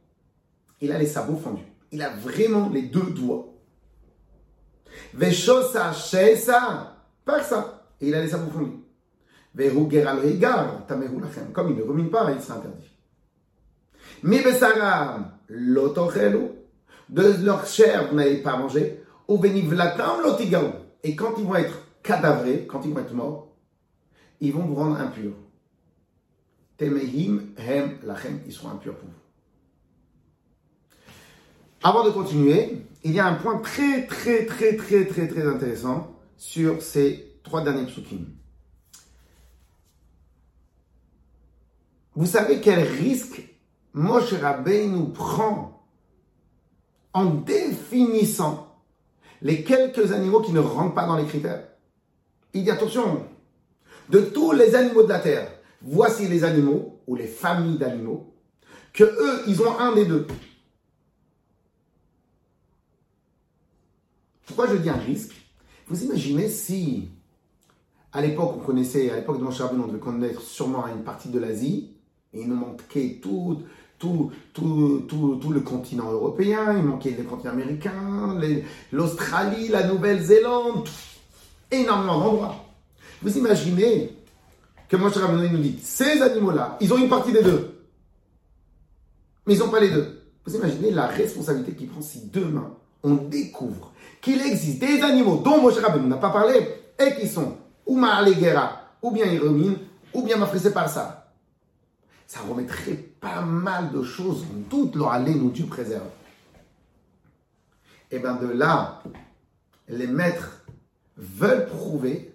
il 0.81 0.91
a 0.91 0.99
les 0.99 1.07
sabots 1.07 1.37
fendus. 1.37 1.63
Il 1.93 2.03
a 2.03 2.11
vraiment 2.11 2.69
les 2.71 2.83
deux 2.83 3.11
doigts. 3.11 3.52
Veshosa 5.15 5.93
shesa, 5.93 6.97
par 7.25 7.45
ça. 7.45 7.85
Et 8.01 8.09
il 8.09 8.15
a 8.15 8.23
les 8.23 8.29
sabots 8.29 8.51
fendus. 8.51 8.79
Verugeral 9.55 10.19
rigar, 10.21 10.87
tamehu 10.87 11.21
lachem. 11.21 11.53
Comme 11.53 11.71
il 11.71 11.77
ne 11.77 11.83
rumine 11.83 12.11
pas, 12.11 12.31
il 12.33 12.41
sera 12.41 12.59
interdit. 12.59 12.91
Mi 14.23 14.41
besaram. 14.41 15.31
De 17.09 17.45
leur 17.45 17.67
chair, 17.67 18.09
vous 18.09 18.17
n'allez 18.17 18.39
pas 18.39 18.57
manger. 18.57 19.05
Ou 19.29 19.39
benivlatam 19.39 20.23
lotigaou. 20.23 20.73
Et 21.03 21.15
quand 21.15 21.35
ils 21.39 21.45
vont 21.45 21.57
être 21.57 21.79
cadavrés, 22.03 22.67
quand 22.67 22.85
ils 22.85 22.93
vont 22.93 23.01
être 23.01 23.13
morts, 23.13 23.49
ils 24.41 24.53
vont 24.53 24.65
vous 24.65 24.75
rendre 24.75 24.99
impurs. 25.01 25.35
Temehim 26.79 27.53
hem 27.59 27.99
lachem, 28.05 28.41
ils 28.47 28.53
seront 28.53 28.71
impurs 28.71 28.97
pour 28.97 29.09
vous. 29.09 29.15
Avant 31.83 32.05
de 32.05 32.11
continuer, 32.11 32.87
il 33.05 33.13
y 33.13 33.21
a 33.21 33.27
un 33.27 33.35
point 33.35 33.59
très 33.59 34.07
très 34.07 34.47
très 34.47 34.77
très 34.77 35.07
très 35.07 35.29
très 35.29 35.47
intéressant 35.47 36.17
sur 36.37 36.83
ces 36.83 37.39
trois 37.43 37.63
derniers 37.63 37.87
psukim. 37.87 38.27
Vous 42.15 42.27
savez 42.27 42.61
quel 42.61 42.81
risque 42.81 43.43
Moshe 43.95 44.35
nous 44.89 45.07
prend 45.09 45.87
en 47.15 47.25
définissant 47.27 48.79
les 49.41 49.65
quelques 49.65 50.13
animaux 50.13 50.41
qui 50.41 50.53
ne 50.53 50.61
rentrent 50.61 50.95
pas 50.95 51.07
dans 51.07 51.17
les 51.17 51.27
critères? 51.27 51.69
Il 52.55 52.65
dit 52.65 52.71
attention, 52.71 53.27
de 54.11 54.21
tous 54.21 54.53
les 54.53 54.75
animaux 54.75 55.03
de 55.03 55.09
la 55.09 55.19
terre, 55.19 55.51
voici 55.81 56.29
les 56.29 56.45
animaux 56.45 57.01
ou 57.07 57.17
les 57.17 57.27
familles 57.27 57.79
d'animaux 57.79 58.35
que 58.93 59.05
eux, 59.05 59.43
ils 59.47 59.63
ont 59.63 59.79
un 59.79 59.95
des 59.95 60.05
deux. 60.05 60.27
Pourquoi 64.55 64.75
je 64.75 64.83
dis 64.83 64.91
un 64.91 64.99
risque? 64.99 65.33
Vous 65.89 66.05
imaginez 66.05 66.47
si, 66.47 67.09
à 68.13 68.21
l'époque, 68.21 68.53
on 68.59 68.61
connaissait, 68.61 69.09
à 69.09 69.17
l'époque 69.17 69.39
de 69.39 69.45
Moshe 69.45 69.63
on 69.63 69.87
devait 69.87 69.99
connaître 69.99 70.43
sûrement 70.43 70.87
une 70.89 71.05
partie 71.05 71.31
de 71.31 71.39
l'Asie, 71.39 71.95
et 72.35 72.43
il 72.43 72.49
nous 72.49 72.57
manquait 72.57 73.19
tout, 73.23 73.63
tout, 73.99 74.31
tout, 74.53 75.07
tout, 75.09 75.37
tout 75.37 75.53
le 75.53 75.61
continent 75.61 76.13
européen, 76.13 76.77
il 76.77 76.83
manquait 76.83 77.15
le 77.17 77.25
continent 77.25 77.53
américain, 77.53 78.39
l'Australie, 78.93 79.69
la 79.69 79.87
Nouvelle-Zélande, 79.87 80.87
énormément 81.71 82.19
d'endroits. 82.19 82.57
Vous 83.23 83.39
imaginez 83.39 84.15
que 84.87 84.97
Moshe 84.99 85.17
Rabbeinu 85.17 85.49
nous 85.49 85.63
dit, 85.63 85.79
ces 85.83 86.21
animaux-là, 86.21 86.77
ils 86.83 86.93
ont 86.93 86.99
une 86.99 87.09
partie 87.09 87.33
des 87.33 87.43
deux, 87.43 87.87
mais 89.47 89.55
ils 89.55 89.61
n'ont 89.61 89.71
pas 89.71 89.81
les 89.81 89.91
deux. 89.91 90.21
Vous 90.45 90.55
imaginez 90.55 90.91
la 90.91 91.07
responsabilité 91.07 91.73
qu'il 91.73 91.89
prend 91.89 92.03
si 92.03 92.27
demain 92.27 92.77
on 93.03 93.15
découvre 93.15 93.93
qu'il 94.21 94.41
existe 94.41 94.79
des 94.79 95.03
animaux 95.03 95.39
dont 95.39 95.61
Moshe 95.61 95.79
Rabbeinu 95.79 96.07
n'a 96.07 96.17
pas 96.17 96.31
parlé 96.31 96.69
et 96.99 97.15
qui 97.21 97.29
sont 97.29 97.57
ou 97.87 97.97
Ma'alegera, 97.97 98.81
ou 99.03 99.11
bien 99.11 99.27
Irumine, 99.27 99.77
ou 100.15 100.23
bien 100.23 100.37
Mafrissé 100.37 100.73
par 100.73 100.89
ça. 100.89 101.33
Ça 102.27 102.41
remettrait 102.41 102.95
pas 103.21 103.43
mal 103.43 103.91
de 103.93 104.03
choses 104.03 104.45
en 104.45 104.71
doute, 104.71 104.95
leur 104.95 105.11
aller 105.11 105.35
nous 105.35 105.51
Dieu 105.51 105.67
préserve. 105.67 106.09
Et 108.11 108.19
bien 108.19 108.37
de 108.37 108.47
là, 108.47 109.03
les 109.89 110.07
maîtres 110.07 110.65
veulent 111.17 111.67
prouver, 111.67 112.35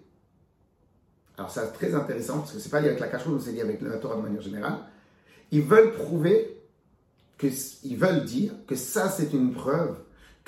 alors 1.37 1.49
c'est 1.49 1.71
très 1.73 1.93
intéressant 1.95 2.39
parce 2.39 2.51
que 2.51 2.59
c'est 2.59 2.69
pas 2.69 2.81
lié 2.81 2.87
avec 2.87 2.99
la 2.99 3.07
cache 3.07 3.23
c'est 3.39 3.51
lié 3.51 3.61
avec 3.61 3.81
la 3.81 3.97
Torah 3.97 4.17
de 4.17 4.21
manière 4.21 4.41
générale, 4.41 4.79
ils 5.51 5.61
veulent 5.61 5.93
prouver, 5.93 6.61
que, 7.37 7.47
ils 7.83 7.97
veulent 7.97 8.25
dire 8.25 8.53
que 8.67 8.75
ça 8.75 9.09
c'est 9.09 9.33
une 9.33 9.53
preuve 9.53 9.97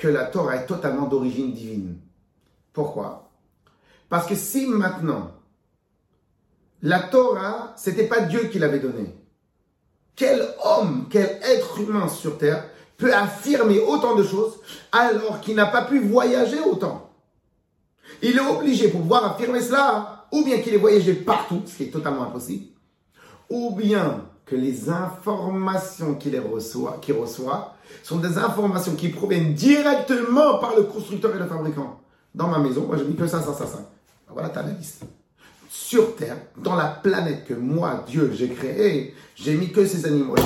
que 0.00 0.08
la 0.08 0.24
Torah 0.24 0.56
est 0.56 0.66
totalement 0.66 1.06
d'origine 1.06 1.52
divine. 1.52 1.98
Pourquoi? 2.72 3.30
Parce 4.08 4.26
que 4.26 4.34
si 4.34 4.66
maintenant, 4.66 5.30
la 6.82 7.00
Torah, 7.00 7.74
c'était 7.76 8.08
pas 8.08 8.20
Dieu 8.20 8.44
qui 8.44 8.58
l'avait 8.58 8.80
donnée, 8.80 9.14
quel 10.16 10.42
homme, 10.64 11.06
quel 11.10 11.38
être 11.42 11.78
humain 11.80 12.08
sur 12.08 12.38
terre 12.38 12.64
peut 12.96 13.14
affirmer 13.14 13.78
autant 13.78 14.16
de 14.16 14.24
choses 14.24 14.58
alors 14.90 15.40
qu'il 15.40 15.54
n'a 15.54 15.66
pas 15.66 15.84
pu 15.84 16.00
voyager 16.00 16.60
autant? 16.60 17.10
Il 18.22 18.36
est 18.36 18.40
obligé 18.40 18.88
pour 18.88 19.02
pouvoir 19.02 19.24
affirmer 19.32 19.60
cela, 19.60 20.26
ou 20.32 20.44
bien 20.44 20.60
qu'il 20.60 20.74
ait 20.74 20.78
voyagé 20.78 21.12
partout, 21.12 21.62
ce 21.66 21.76
qui 21.76 21.84
est 21.84 21.90
totalement 21.90 22.24
impossible, 22.24 22.68
ou 23.50 23.74
bien 23.74 24.29
que 24.50 24.56
les 24.56 24.90
informations 24.90 26.16
qu'il 26.16 26.38
reçoit, 26.40 26.98
qu'il 27.00 27.14
reçoit 27.14 27.76
sont 28.02 28.18
des 28.18 28.36
informations 28.36 28.96
qui 28.96 29.08
proviennent 29.08 29.54
directement 29.54 30.58
par 30.58 30.74
le 30.74 30.82
constructeur 30.82 31.34
et 31.36 31.38
le 31.38 31.46
fabricant. 31.46 32.00
Dans 32.34 32.48
ma 32.48 32.58
maison, 32.58 32.84
moi, 32.86 32.96
je 32.96 33.04
mis 33.04 33.14
que 33.14 33.28
ça, 33.28 33.40
ça, 33.40 33.54
ça, 33.54 33.66
ça. 33.66 33.88
Voilà, 34.28 34.48
tu 34.48 34.58
as 34.58 34.62
la 34.62 34.72
liste. 34.72 35.04
Sur 35.68 36.16
Terre, 36.16 36.36
dans 36.56 36.74
la 36.74 36.86
planète 36.86 37.44
que 37.46 37.54
moi, 37.54 38.04
Dieu, 38.08 38.32
j'ai 38.34 38.48
créée, 38.48 39.14
j'ai 39.36 39.54
mis 39.54 39.70
que 39.70 39.86
ces 39.86 40.04
animaux-là. 40.04 40.42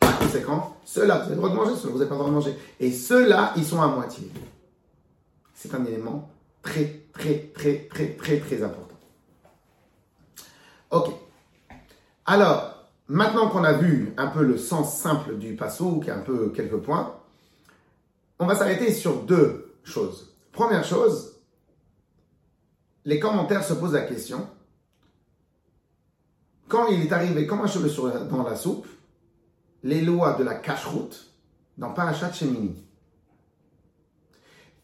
Par 0.00 0.18
conséquent, 0.18 0.76
ceux-là, 0.84 1.18
vous 1.18 1.22
avez 1.26 1.30
le 1.30 1.36
droit 1.36 1.50
de 1.50 1.54
manger, 1.54 1.76
ceux-là, 1.76 1.92
vous 1.92 1.98
n'avez 1.98 2.08
pas 2.08 2.14
le 2.14 2.18
droit 2.18 2.30
de 2.30 2.34
manger. 2.34 2.56
Et 2.80 2.90
ceux-là, 2.90 3.52
ils 3.56 3.64
sont 3.64 3.80
à 3.80 3.86
moitié. 3.86 4.32
C'est 5.54 5.72
un 5.74 5.84
élément 5.84 6.28
très, 6.62 7.02
très, 7.12 7.50
très, 7.54 7.88
très, 7.88 8.08
très, 8.08 8.38
très 8.40 8.62
important. 8.64 8.96
Ok. 10.90 11.10
Alors, 12.26 12.77
Maintenant 13.08 13.48
qu'on 13.48 13.64
a 13.64 13.72
vu 13.72 14.12
un 14.16 14.26
peu 14.26 14.44
le 14.44 14.58
sens 14.58 14.98
simple 14.98 15.36
du 15.36 15.56
passo, 15.56 16.00
qui 16.00 16.10
a 16.10 16.16
un 16.16 16.20
peu 16.20 16.50
quelques 16.50 16.76
points, 16.76 17.14
on 18.38 18.46
va 18.46 18.54
s'arrêter 18.54 18.92
sur 18.92 19.22
deux 19.22 19.74
choses. 19.82 20.34
Première 20.52 20.84
chose, 20.84 21.36
les 23.04 23.18
commentaires 23.18 23.64
se 23.64 23.72
posent 23.72 23.94
la 23.94 24.02
question 24.02 24.46
quand 26.68 26.88
il 26.88 27.00
est 27.00 27.12
arrivé 27.12 27.46
comme 27.46 27.62
un 27.62 27.66
cheveu 27.66 27.90
dans 28.28 28.42
la 28.42 28.54
soupe, 28.54 28.86
les 29.82 30.02
lois 30.02 30.34
de 30.34 30.44
la 30.44 30.54
cache-route 30.54 31.32
dans 31.78 31.92
Parashat 31.92 32.32
Shemini. 32.32 32.84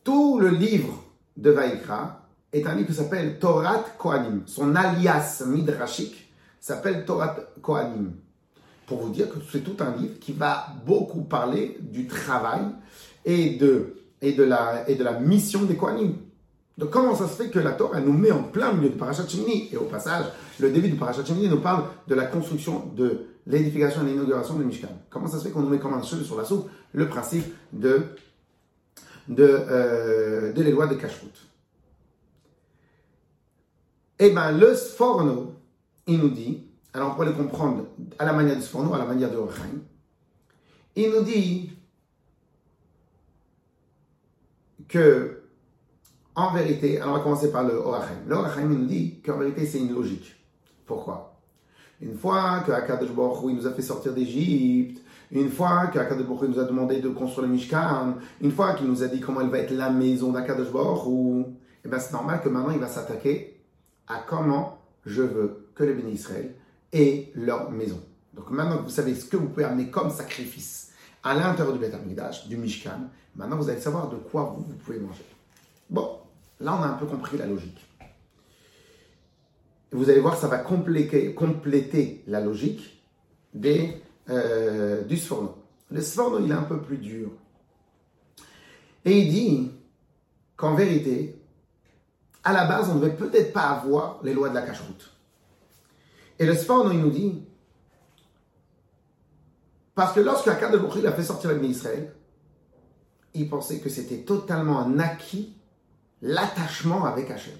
Tout 0.02 0.38
le 0.40 0.48
livre 0.48 1.02
de 1.36 1.50
Vaïkra 1.50 2.26
est 2.52 2.66
un 2.66 2.74
livre 2.74 2.88
qui 2.88 2.94
s'appelle 2.94 3.38
Torah 3.38 3.84
Kohanim. 3.98 4.42
Son 4.46 4.74
alias 4.74 5.42
midrashique 5.46 6.23
s'appelle 6.64 7.04
Torah 7.04 7.36
Kohanim. 7.60 8.12
Pour 8.86 9.02
vous 9.02 9.10
dire 9.10 9.28
que 9.28 9.36
c'est 9.52 9.60
tout 9.60 9.76
un 9.80 9.94
livre 9.96 10.18
qui 10.18 10.32
va 10.32 10.68
beaucoup 10.86 11.22
parler 11.22 11.76
du 11.80 12.06
travail 12.06 12.62
et 13.26 13.56
de, 13.56 13.96
et 14.22 14.32
de, 14.32 14.44
la, 14.44 14.88
et 14.88 14.94
de 14.94 15.04
la 15.04 15.20
mission 15.20 15.64
des 15.64 15.76
Kohanim. 15.76 16.16
Donc 16.78 16.88
comment 16.88 17.14
ça 17.14 17.28
se 17.28 17.34
fait 17.34 17.50
que 17.50 17.58
la 17.58 17.72
Torah 17.72 18.00
nous 18.00 18.14
met 18.14 18.30
en 18.30 18.44
plein 18.44 18.72
milieu 18.72 18.88
de 18.88 18.94
Parashat 18.94 19.28
Shemini? 19.28 19.68
Et 19.72 19.76
au 19.76 19.84
passage, 19.84 20.24
le 20.58 20.70
début 20.70 20.88
de 20.88 20.96
Parashat 20.96 21.26
Shemini 21.26 21.50
nous 21.50 21.60
parle 21.60 21.84
de 22.08 22.14
la 22.14 22.24
construction, 22.24 22.86
de 22.96 23.26
l'édification 23.46 24.00
et 24.02 24.06
l'inauguration 24.10 24.54
du 24.54 24.64
Mishkan. 24.64 24.88
Comment 25.10 25.26
ça 25.26 25.38
se 25.38 25.44
fait 25.44 25.50
qu'on 25.50 25.60
nous 25.60 25.68
met 25.68 25.78
comme 25.78 25.92
un 25.92 26.02
cheveu 26.02 26.24
sur 26.24 26.38
la 26.38 26.44
soupe 26.44 26.70
le 26.92 27.08
principe 27.08 27.44
de, 27.74 28.04
de, 29.28 29.46
euh, 29.46 30.52
de 30.54 30.62
les 30.62 30.72
lois 30.72 30.86
de 30.86 30.94
Kashrut? 30.94 31.46
Eh 34.18 34.30
bien, 34.30 34.50
le 34.50 34.74
Sforno, 34.74 35.56
il 36.06 36.18
nous 36.18 36.30
dit, 36.30 36.64
alors 36.92 37.12
on 37.12 37.18
peut 37.18 37.24
le 37.24 37.32
comprendre 37.32 37.86
à 38.18 38.24
la 38.24 38.32
manière 38.32 38.56
du 38.56 38.62
Sforno, 38.62 38.94
à 38.94 38.98
la 38.98 39.06
manière 39.06 39.30
de 39.30 39.36
Orchaim, 39.36 39.80
il 40.96 41.10
nous 41.10 41.22
dit 41.22 41.70
que 44.88 45.40
en 46.36 46.52
vérité, 46.52 47.00
alors 47.00 47.14
on 47.14 47.18
va 47.18 47.22
commencer 47.22 47.52
par 47.52 47.64
le 47.64 47.74
Orachem. 47.74 48.18
Le 48.26 48.34
Orachem 48.34 48.72
il 48.72 48.78
nous 48.78 48.86
dit 48.86 49.20
qu'en 49.24 49.38
vérité 49.38 49.66
c'est 49.66 49.78
une 49.78 49.92
logique. 49.92 50.34
Pourquoi? 50.86 51.40
Une 52.00 52.16
fois 52.16 52.60
que 52.66 52.72
Akadosh 52.72 53.10
il 53.48 53.56
nous 53.56 53.66
a 53.66 53.72
fait 53.72 53.82
sortir 53.82 54.12
d'Égypte, 54.12 55.00
une 55.30 55.48
fois 55.48 55.86
qu'Akadosh 55.88 56.26
Baruch 56.26 56.48
nous 56.48 56.58
a 56.58 56.64
demandé 56.64 57.00
de 57.00 57.08
construire 57.08 57.48
le 57.48 57.54
Mishkan, 57.54 58.16
une 58.40 58.52
fois 58.52 58.74
qu'il 58.74 58.86
nous 58.86 59.02
a 59.02 59.08
dit 59.08 59.20
comment 59.20 59.40
elle 59.40 59.48
va 59.48 59.58
être 59.58 59.72
la 59.72 59.90
maison 59.90 60.32
d'Akadosh 60.32 60.70
Baruch 60.70 61.06
Hu, 61.06 61.44
eh 61.84 61.88
bien 61.88 61.98
c'est 61.98 62.12
normal 62.12 62.40
que 62.42 62.48
maintenant 62.48 62.72
il 62.72 62.80
va 62.80 62.88
s'attaquer 62.88 63.60
à 64.06 64.18
comment 64.28 64.78
je 65.06 65.22
veux 65.22 65.63
que 65.74 65.84
les 65.84 65.94
bénis 65.94 66.12
Israël 66.12 66.54
aient 66.92 67.30
leur 67.34 67.70
maison. 67.70 68.00
Donc 68.34 68.50
maintenant 68.50 68.78
que 68.78 68.84
vous 68.84 68.90
savez 68.90 69.14
ce 69.14 69.26
que 69.26 69.36
vous 69.36 69.48
pouvez 69.48 69.64
amener 69.64 69.90
comme 69.90 70.10
sacrifice 70.10 70.92
à 71.22 71.34
l'intérieur 71.34 71.72
du 71.72 71.78
Beth 71.78 72.48
du 72.48 72.56
Mishkan, 72.56 73.08
maintenant 73.36 73.56
vous 73.56 73.68
allez 73.68 73.80
savoir 73.80 74.08
de 74.08 74.16
quoi 74.16 74.54
vous, 74.56 74.64
vous 74.64 74.76
pouvez 74.76 74.98
manger. 74.98 75.24
Bon, 75.88 76.18
là 76.60 76.76
on 76.78 76.82
a 76.82 76.86
un 76.86 76.94
peu 76.94 77.06
compris 77.06 77.38
la 77.38 77.46
logique. 77.46 77.80
Et 79.92 79.96
vous 79.96 80.10
allez 80.10 80.20
voir, 80.20 80.36
ça 80.36 80.48
va 80.48 80.58
compléter, 80.58 81.34
compléter 81.34 82.24
la 82.26 82.40
logique 82.40 83.02
des, 83.54 84.02
euh, 84.28 85.02
du 85.04 85.16
Sforno. 85.16 85.56
Le 85.90 86.00
Sforno, 86.00 86.40
il 86.40 86.50
est 86.50 86.54
un 86.54 86.62
peu 86.62 86.80
plus 86.80 86.98
dur. 86.98 87.30
Et 89.04 89.18
il 89.20 89.30
dit 89.30 89.70
qu'en 90.56 90.74
vérité, 90.74 91.38
à 92.42 92.52
la 92.52 92.64
base, 92.64 92.90
on 92.90 92.96
ne 92.96 93.00
devait 93.00 93.16
peut-être 93.16 93.52
pas 93.52 93.68
avoir 93.68 94.20
les 94.24 94.34
lois 94.34 94.48
de 94.48 94.54
la 94.54 94.62
cache-route. 94.62 95.13
Et 96.38 96.46
le 96.46 96.54
Sforno, 96.56 96.92
il 96.92 97.00
nous 97.00 97.10
dit, 97.10 97.42
parce 99.94 100.12
que 100.12 100.20
lorsque 100.20 100.50
il 100.96 101.06
a 101.06 101.12
fait 101.12 101.22
sortir 101.22 101.52
le 101.52 101.64
Israël, 101.64 102.14
il 103.34 103.48
pensait 103.48 103.80
que 103.80 103.88
c'était 103.88 104.22
totalement 104.22 104.80
un 104.80 104.98
acquis 104.98 105.56
l'attachement 106.22 107.04
avec 107.04 107.30
Hachem. 107.30 107.54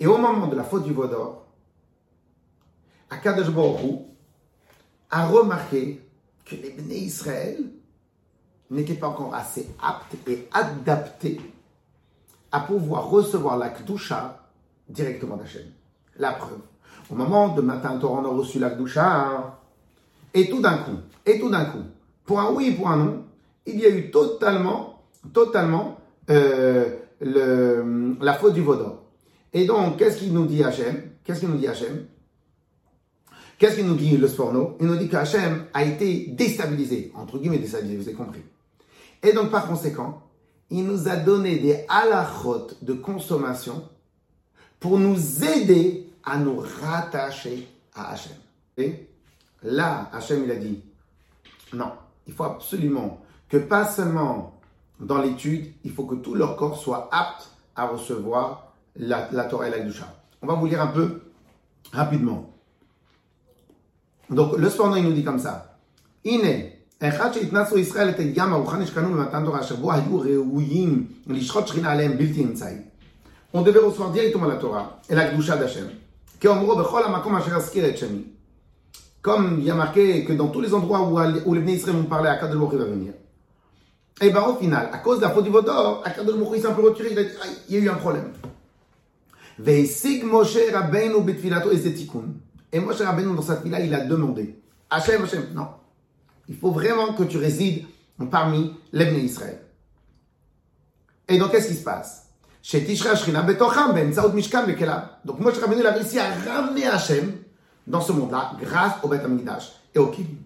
Et 0.00 0.06
au 0.06 0.16
moment 0.16 0.48
de 0.48 0.56
la 0.56 0.64
faute 0.64 0.84
du 0.84 0.92
Vaudor, 0.92 1.46
Akadosh 3.10 3.50
Baruch 3.50 4.00
a 5.10 5.26
remarqué 5.26 6.00
que 6.44 6.56
les 6.56 6.98
Israël 6.98 7.64
n'étaient 8.70 8.94
pas 8.94 9.08
encore 9.08 9.34
assez 9.34 9.68
aptes 9.80 10.16
et 10.26 10.48
adaptés 10.52 11.40
à 12.50 12.60
pouvoir 12.60 13.08
recevoir 13.08 13.56
la 13.56 13.70
Kdusha 13.70 14.48
directement 14.88 15.36
d'Hachem. 15.36 15.66
La 16.18 16.32
preuve. 16.32 16.60
Au 17.10 17.14
moment 17.14 17.48
de 17.48 17.60
Matin 17.60 17.98
Torah, 17.98 18.20
on 18.20 18.24
a 18.24 18.28
reçu 18.28 18.58
la 18.58 18.70
Kdusha, 18.70 19.58
et 20.32 20.48
tout 20.48 20.60
d'un 20.60 20.78
coup, 20.78 20.98
et 21.26 21.38
tout 21.38 21.50
d'un 21.50 21.64
coup, 21.66 21.82
pour 22.24 22.40
un 22.40 22.52
oui 22.52 22.72
pour 22.72 22.88
un 22.88 22.96
non, 22.96 23.24
il 23.66 23.78
y 23.78 23.86
a 23.86 23.90
eu 23.90 24.10
totalement, 24.10 25.02
totalement 25.32 25.98
euh, 26.30 26.88
la 27.20 28.34
faute 28.34 28.54
du 28.54 28.60
Vaudor. 28.60 29.02
Et 29.52 29.66
donc, 29.66 29.98
qu'est-ce 29.98 30.18
qu'il 30.18 30.32
nous 30.32 30.46
dit 30.46 30.62
Hachem? 30.64 31.10
Qu'est-ce 31.24 31.40
qu'il 31.40 31.48
nous 31.48 31.58
dit 31.58 31.68
Hachem? 31.68 32.06
Qu'est-ce 33.58 33.76
qu'il 33.76 33.86
nous 33.86 33.94
dit 33.94 34.16
le 34.16 34.26
Sforno? 34.26 34.76
Il 34.80 34.86
nous 34.86 34.96
dit 34.96 35.08
qu'Hachem 35.08 35.66
a 35.72 35.84
été 35.84 36.26
déstabilisé, 36.26 37.12
entre 37.14 37.38
guillemets 37.38 37.58
déstabilisé, 37.58 37.96
vous 37.96 38.08
avez 38.08 38.16
compris. 38.16 38.42
Et 39.22 39.32
donc, 39.32 39.50
par 39.50 39.68
conséquent, 39.68 40.22
il 40.70 40.84
nous 40.84 41.08
a 41.08 41.16
donné 41.16 41.56
des 41.56 41.84
halachot 41.88 42.66
de 42.82 42.92
consommation 42.94 43.88
pour 44.83 44.99
nous 44.99 45.43
aider 45.43 46.09
à 46.23 46.37
nous 46.37 46.63
rattacher 46.81 47.67
à 47.93 48.11
Hachem. 48.11 48.37
Et 48.77 49.07
là, 49.63 50.09
Hachem, 50.13 50.43
il 50.43 50.51
a 50.51 50.55
dit, 50.55 50.81
non, 51.73 51.91
il 52.27 52.33
faut 52.33 52.43
absolument 52.43 53.21
que 53.49 53.57
pas 53.57 53.85
seulement 53.85 54.59
dans 54.99 55.21
l'étude, 55.21 55.73
il 55.83 55.91
faut 55.91 56.05
que 56.05 56.15
tout 56.15 56.35
leur 56.35 56.55
corps 56.55 56.77
soit 56.77 57.09
apte 57.11 57.49
à 57.75 57.87
recevoir 57.87 58.73
la, 58.95 59.29
la 59.31 59.45
Torah 59.45 59.67
et 59.67 59.71
la 59.71 59.79
Gdusha. 59.79 60.13
On 60.41 60.47
va 60.47 60.53
vous 60.53 60.65
lire 60.65 60.81
un 60.81 60.87
peu 60.87 61.21
rapidement. 61.91 62.49
Donc, 64.29 64.57
le 64.57 64.69
Sforno, 64.69 64.95
il 64.97 65.03
nous 65.03 65.13
dit 65.13 65.23
comme 65.23 65.39
ça. 65.39 65.77
Ine, 66.25 66.79
אחד 67.01 67.33
שהתנסו 67.33 67.77
ישראל 67.77 68.09
את 68.09 68.19
הים 68.19 68.53
הרוחני 68.53 68.87
שקנו 68.87 69.09
במתן 69.09 69.45
תורה, 69.45 69.59
אשר 69.59 69.75
בו 69.75 69.91
היו 69.91 70.19
ראויים 70.19 71.07
לשחוט 71.27 71.67
שכינה 71.67 71.91
עליהם 71.91 72.17
בלתי 72.17 72.43
אמצעי. 72.43 72.75
on 73.54 73.62
devait 73.62 73.78
recevoir 73.78 74.10
directement 74.10 74.46
la 74.46 74.56
Torah 74.56 75.00
et 75.08 75.14
la 75.14 75.30
Gdusha 75.30 75.56
d'Hachem. 75.56 75.88
Comme 79.22 79.56
il 79.60 79.64
y 79.64 79.70
a 79.70 79.74
marqué 79.74 80.24
que 80.24 80.32
dans 80.32 80.48
tous 80.48 80.60
les 80.60 80.74
endroits 80.74 81.02
où, 81.02 81.18
où 81.48 81.54
les 81.54 81.60
Bnei 81.60 81.76
Israël 81.76 81.96
vont 81.96 82.04
parler, 82.04 82.28
Akadol 82.28 82.58
Mokhi 82.58 82.76
va 82.76 82.84
venir. 82.84 83.14
Et 84.20 84.30
bien 84.30 84.42
au 84.42 84.56
final, 84.56 84.90
à 84.92 84.98
cause 84.98 85.18
de 85.18 85.22
la 85.22 85.30
faute 85.30 85.44
du 85.44 85.50
Vodor, 85.50 86.02
Akadol 86.04 86.36
Mokhi 86.36 86.60
s'est 86.60 86.66
un 86.66 86.72
peu 86.72 86.82
retiré, 86.82 87.10
il 87.12 87.18
a 87.18 87.22
dit 87.22 87.30
il 87.68 87.74
y 87.76 87.78
a 87.78 87.80
eu 87.82 87.88
un 87.88 87.94
problème. 87.94 88.32
Veisig 89.56 90.24
Moshe 90.24 90.58
Rabbeinu 90.72 91.22
betfilato 91.22 91.70
et 91.70 91.80
Et 92.72 92.80
Moshe 92.80 93.00
Rabbeinu 93.00 93.36
dans 93.36 93.42
sa 93.42 93.56
fila, 93.56 93.78
il 93.80 93.94
a 93.94 94.04
demandé 94.04 94.58
Hachem, 94.90 95.22
Hachem, 95.22 95.46
non. 95.54 95.68
Il 96.48 96.56
faut 96.56 96.72
vraiment 96.72 97.14
que 97.14 97.22
tu 97.22 97.38
résides 97.38 97.84
parmi 98.30 98.74
les 98.92 99.06
Bnei 99.06 99.22
Israël. 99.22 99.60
Et 101.28 101.38
donc 101.38 101.52
qu'est-ce 101.52 101.68
qui 101.68 101.76
se 101.76 101.84
passe? 101.84 102.23
Donc 105.24 105.38
Moshe 105.40 105.58
Rabbeinu 105.58 105.80
il 105.80 105.86
a 105.86 105.92
réussi 105.92 106.18
à 106.18 106.32
ramener 106.32 106.86
Hachem 106.86 107.32
dans 107.86 108.00
ce 108.00 108.12
monde-là 108.12 108.52
grâce 108.58 108.94
au 109.02 109.08
Beth 109.08 109.20
et 109.94 109.98
au 109.98 110.06
Kilim. 110.06 110.38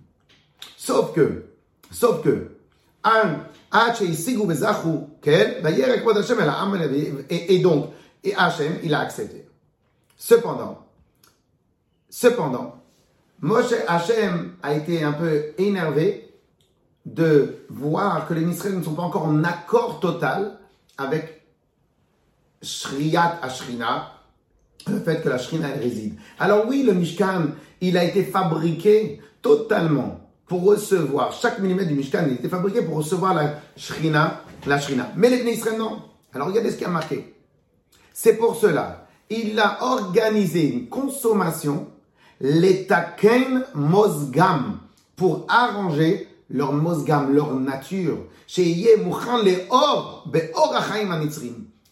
Sauf 0.76 1.12
que, 1.12 1.44
sauf 1.92 2.22
que, 2.22 2.50
et 7.30 7.58
donc, 7.60 7.90
et 8.24 8.34
Hachem, 8.34 8.78
il 8.82 8.94
a 8.94 8.98
accepté. 9.00 9.48
Cependant, 10.16 10.86
cependant, 12.10 12.82
Moshe 13.40 13.74
Hachem 13.86 14.56
a 14.62 14.74
été 14.74 15.04
un 15.04 15.12
peu 15.12 15.52
énervé 15.56 16.34
de 17.06 17.64
voir 17.70 18.26
que 18.26 18.34
les 18.34 18.42
Israéliens 18.42 18.80
ne 18.80 18.84
sont 18.84 18.94
pas 18.94 19.02
encore 19.02 19.26
en 19.26 19.44
accord 19.44 20.00
total 20.00 20.58
avec 20.98 21.37
Shriyat 22.62 23.38
Ashrina, 23.42 24.12
le 24.88 25.00
fait 25.00 25.22
que 25.22 25.28
la 25.28 25.38
Shrina 25.38 25.68
elle 25.74 25.80
réside. 25.80 26.14
Alors 26.38 26.66
oui, 26.66 26.82
le 26.82 26.94
Mishkan, 26.94 27.48
il 27.80 27.96
a 27.96 28.04
été 28.04 28.24
fabriqué 28.24 29.20
totalement 29.42 30.20
pour 30.46 30.64
recevoir, 30.64 31.32
chaque 31.32 31.58
millimètre 31.58 31.88
du 31.88 31.94
Mishkan, 31.94 32.24
il 32.26 32.32
a 32.32 32.34
été 32.34 32.48
fabriqué 32.48 32.82
pour 32.82 32.96
recevoir 32.96 33.34
la 33.34 33.60
Shrina, 33.76 34.42
la 34.66 34.80
Shrina. 34.80 35.12
Mais 35.16 35.28
les 35.28 35.42
Israéliens, 35.52 35.78
non. 35.78 36.02
Alors 36.32 36.48
regardez 36.48 36.70
ce 36.70 36.76
qu'il 36.76 36.86
y 36.86 36.90
a 36.90 36.92
marqué. 36.92 37.34
C'est 38.12 38.34
pour 38.34 38.56
cela, 38.56 39.06
il 39.30 39.58
a 39.60 39.78
organisé 39.82 40.72
une 40.72 40.88
consommation, 40.88 41.88
l'etaken 42.40 43.64
mosgam, 43.74 44.80
pour 45.16 45.46
arranger 45.48 46.28
leur 46.50 46.72
mosgam, 46.72 47.34
leur 47.34 47.54
nature. 47.54 48.18
Chez 48.46 48.96
Mouchan 49.04 49.42
le 49.42 49.52
or, 49.68 50.26
or 50.54 50.74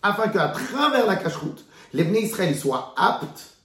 afin 0.09 0.29
qu'à 0.29 0.49
travers 0.49 1.07
la 1.07 1.17
cacheroute, 1.17 1.65
les 1.93 2.05
Bnei 2.05 2.23
Israël 2.23 2.57
soient 2.57 2.95
aptes 2.97 3.57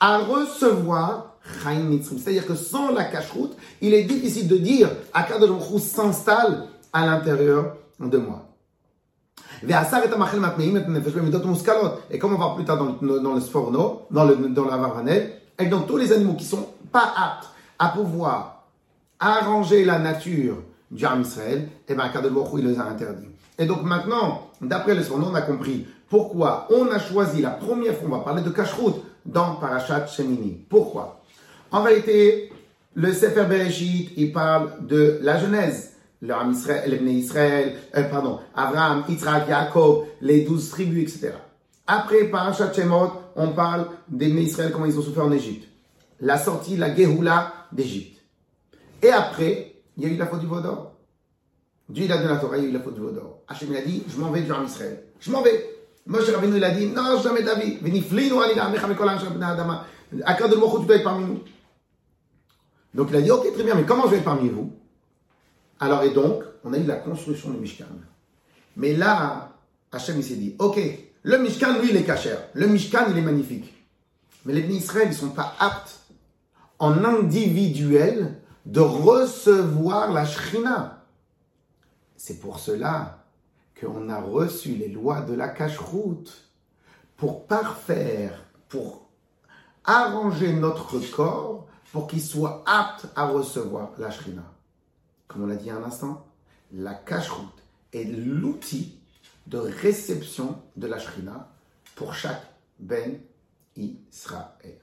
à 0.00 0.18
recevoir 0.18 1.36
Chaim 1.62 1.80
Mitzrim. 1.80 2.18
C'est-à-dire 2.18 2.46
que 2.46 2.54
sans 2.54 2.92
la 2.92 3.04
cacheroute, 3.04 3.56
il 3.80 3.94
est 3.94 4.04
difficile 4.04 4.48
de 4.48 4.56
dire 4.56 4.88
à 5.12 5.24
Kadosh 5.24 5.80
s'installe 5.80 6.68
à 6.92 7.06
l'intérieur 7.06 7.76
de 7.98 8.18
moi. 8.18 8.48
Et 9.62 9.68
comme 12.18 12.34
on 12.34 12.38
va 12.38 12.54
plus 12.54 12.64
tard 12.64 12.78
dans 12.78 12.96
le, 13.00 13.20
dans 13.20 13.34
le 13.34 13.40
sforno, 13.40 14.02
dans, 14.10 14.24
le, 14.24 14.36
dans 14.48 14.64
la 14.64 14.76
varanelle, 14.76 15.34
et 15.58 15.66
donc 15.66 15.86
tous 15.86 15.96
les 15.96 16.12
animaux 16.12 16.34
qui 16.34 16.44
sont 16.44 16.68
pas 16.90 17.12
aptes 17.16 17.48
à 17.78 17.88
pouvoir 17.88 18.64
arranger 19.20 19.84
la 19.84 19.98
nature 19.98 20.56
du 20.90 21.04
Israël, 21.20 21.68
et 21.88 21.94
bien, 21.94 22.08
de 22.08 22.58
il 22.58 22.66
les 22.66 22.78
a 22.78 22.84
interdits. 22.84 23.31
Et 23.58 23.66
donc 23.66 23.82
maintenant, 23.82 24.50
d'après 24.60 24.94
le 24.94 25.02
on 25.12 25.34
a 25.34 25.42
compris 25.42 25.86
pourquoi 26.08 26.68
on 26.70 26.90
a 26.90 26.98
choisi 26.98 27.42
la 27.42 27.50
première 27.50 27.94
fois, 27.94 28.08
on 28.08 28.16
va 28.18 28.24
parler 28.24 28.42
de 28.42 28.50
Kashrut 28.50 28.94
dans 29.24 29.56
Parashat 29.56 30.06
Shemini. 30.06 30.64
Pourquoi? 30.68 31.22
En 31.70 31.82
vérité, 31.82 32.52
le 32.94 33.12
Sefer 33.12 33.44
Bereshit, 33.44 34.12
il 34.16 34.32
parle 34.32 34.86
de 34.86 35.18
la 35.22 35.38
Genèse 35.38 35.92
le 36.22 36.52
Israël, 36.52 37.02
Israël, 37.08 37.76
euh, 37.96 38.04
pardon, 38.04 38.38
Abraham, 38.54 39.04
Yitzhak, 39.08 39.48
Jacob, 39.48 40.04
les 40.20 40.42
douze 40.42 40.70
tribus, 40.70 41.02
etc. 41.02 41.32
Après, 41.86 42.24
Parashat 42.24 42.72
Shemot, 42.72 43.10
on 43.34 43.48
parle 43.48 43.88
des 44.08 44.28
Israël, 44.28 44.70
comment 44.72 44.86
ils 44.86 44.96
ont 44.96 45.02
souffert 45.02 45.24
en 45.24 45.32
Égypte. 45.32 45.68
La 46.20 46.38
sortie, 46.38 46.76
la 46.76 46.94
Geoula 46.94 47.52
d'Égypte. 47.72 48.20
Et 49.02 49.10
après, 49.10 49.74
il 49.96 50.04
y 50.04 50.06
a 50.06 50.10
eu 50.10 50.16
la 50.16 50.26
faute 50.26 50.40
du 50.40 50.46
Vaudor. 50.46 50.91
Dieu, 51.92 52.06
il 52.06 52.12
a 52.12 52.16
donné 52.16 52.30
la 52.30 52.36
Torah, 52.38 52.56
il 52.56 52.70
a 52.70 52.78
la 52.78 52.80
faute 52.80 52.94
du 52.94 53.00
Vaudor. 53.00 53.42
Hachem, 53.46 53.68
il 53.70 53.76
a 53.76 53.82
dit, 53.82 54.02
je 54.08 54.18
m'en 54.18 54.30
vais 54.30 54.40
du 54.40 54.50
Israël. 54.64 55.04
Je 55.20 55.30
m'en 55.30 55.42
vais. 55.42 55.68
Moshe 56.06 56.30
Rabbeinu, 56.30 56.56
il 56.56 56.64
a 56.64 56.70
dit, 56.70 56.86
non, 56.86 57.20
jamais 57.22 57.42
David. 57.42 57.82
Veniflinu 57.82 58.40
alila, 58.42 58.70
mechamekolam, 58.70 59.20
shabna 59.20 59.48
adama. 59.48 59.86
Akad 60.24 60.50
de 60.50 60.54
tu 60.54 60.86
dois 60.86 60.96
être 60.96 61.04
parmi 61.04 61.26
nous. 61.26 61.40
Donc 62.94 63.08
il 63.10 63.16
a 63.16 63.20
dit, 63.20 63.30
ok, 63.30 63.52
très 63.52 63.62
bien, 63.62 63.74
mais 63.74 63.84
comment 63.84 64.04
je 64.04 64.12
vais 64.12 64.16
être 64.16 64.24
parmi 64.24 64.48
vous? 64.48 64.72
Alors, 65.80 66.02
et 66.02 66.10
donc, 66.10 66.44
on 66.64 66.72
a 66.72 66.78
eu 66.78 66.84
la 66.84 66.96
construction 66.96 67.50
du 67.50 67.58
Mishkan. 67.58 67.84
Mais 68.76 68.94
là, 68.94 69.50
Hachem, 69.90 70.16
il 70.16 70.24
s'est 70.24 70.36
dit, 70.36 70.56
ok, 70.58 70.80
le 71.24 71.38
Mishkan, 71.38 71.78
lui, 71.78 71.90
il 71.90 71.96
est 71.96 72.04
cachère. 72.04 72.38
Le 72.54 72.68
Mishkan, 72.68 73.04
il 73.10 73.18
est 73.18 73.22
magnifique. 73.22 73.74
Mais 74.46 74.54
les 74.54 74.62
Israël, 74.62 75.08
ils 75.08 75.10
ne 75.10 75.14
sont 75.14 75.30
pas 75.30 75.54
aptes 75.58 76.00
en 76.78 77.04
individuel 77.04 78.38
de 78.64 78.80
recevoir 78.80 80.10
la 80.10 80.24
Shrina. 80.24 81.01
C'est 82.24 82.38
pour 82.38 82.60
cela 82.60 83.24
qu'on 83.80 84.08
a 84.08 84.20
reçu 84.20 84.76
les 84.76 84.86
lois 84.86 85.22
de 85.22 85.34
la 85.34 85.48
cache-route 85.48 86.48
pour 87.16 87.48
parfaire, 87.48 88.44
pour 88.68 89.08
arranger 89.84 90.52
notre 90.52 91.00
corps 91.10 91.66
pour 91.90 92.06
qu'il 92.06 92.22
soit 92.22 92.62
apte 92.64 93.08
à 93.16 93.26
recevoir 93.26 93.90
la 93.98 94.12
Shrina 94.12 94.44
comme 95.26 95.42
on 95.42 95.46
l'a 95.46 95.56
dit 95.56 95.68
un 95.68 95.82
instant, 95.82 96.24
la 96.72 96.94
cache-route 96.94 97.60
est 97.92 98.04
l'outil 98.04 99.00
de 99.48 99.58
réception 99.58 100.62
de 100.76 100.86
la 100.86 101.00
Shrina 101.00 101.48
pour 101.96 102.14
chaque 102.14 102.46
Ben 102.78 103.18
Israël. 103.76 104.78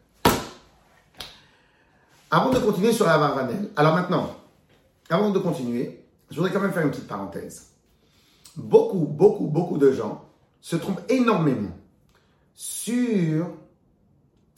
Avant 2.32 2.50
de 2.50 2.60
continuer 2.60 2.92
sur 2.92 3.06
la 3.06 3.18
Varvanel, 3.18 3.70
alors 3.78 3.96
maintenant, 3.96 4.36
avant 5.10 5.30
de 5.30 5.40
continuer, 5.40 5.99
je 6.30 6.36
voudrais 6.36 6.52
quand 6.52 6.62
même 6.62 6.74
faire 6.74 6.84
une 6.84 6.92
petite 6.92 7.08
parenthèse. 7.08 7.74
Beaucoup, 8.56 9.06
beaucoup, 9.06 9.48
beaucoup 9.48 9.78
de 9.78 9.92
gens 9.92 10.26
se 10.62 10.76
trompent 10.76 11.02
énormément 11.10 11.76
sur 12.54 13.48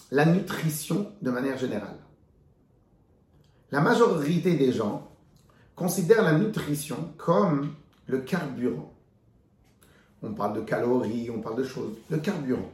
la 0.09 0.25
nutrition 0.25 1.11
de 1.21 1.31
manière 1.31 1.57
générale. 1.57 1.97
La 3.71 3.79
majorité 3.79 4.55
des 4.55 4.73
gens 4.73 5.09
considère 5.75 6.23
la 6.23 6.33
nutrition 6.33 7.13
comme 7.17 7.73
le 8.07 8.19
carburant. 8.19 8.93
On 10.21 10.33
parle 10.33 10.57
de 10.57 10.61
calories, 10.61 11.29
on 11.29 11.39
parle 11.39 11.57
de 11.57 11.63
choses. 11.63 11.93
Le 12.09 12.17
carburant. 12.17 12.69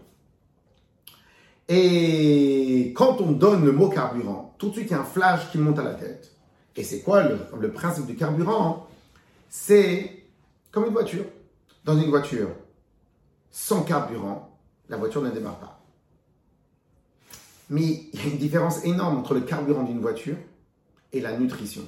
Et 1.69 2.93
quand 2.95 3.21
on 3.21 3.31
donne 3.33 3.65
le 3.65 3.71
mot 3.71 3.89
carburant, 3.89 4.55
tout 4.57 4.69
de 4.69 4.73
suite 4.73 4.87
il 4.89 4.91
y 4.91 4.95
a 4.95 5.01
un 5.01 5.05
flash 5.05 5.51
qui 5.51 5.57
monte 5.57 5.79
à 5.79 5.83
la 5.83 5.93
tête. 5.93 6.33
Et 6.75 6.83
c'est 6.83 7.01
quoi 7.01 7.23
le, 7.23 7.71
principe 7.71 8.05
du 8.05 8.15
carburant 8.15 8.86
C'est 9.49 10.23
comme 10.71 10.85
une 10.85 10.93
voiture. 10.93 11.25
Dans 11.85 11.97
une 11.97 12.09
voiture, 12.09 12.49
sans 13.49 13.83
carburant, 13.83 14.57
la 14.89 14.97
voiture 14.97 15.21
ne 15.21 15.29
démarre 15.29 15.59
pas. 15.59 15.79
Mais 17.69 18.09
il 18.13 18.19
y 18.19 18.23
a 18.23 18.31
une 18.31 18.37
différence 18.37 18.83
énorme 18.85 19.17
entre 19.17 19.33
le 19.33 19.41
carburant 19.41 19.83
d'une 19.83 20.01
voiture 20.01 20.37
et 21.13 21.21
la 21.21 21.37
nutrition. 21.37 21.83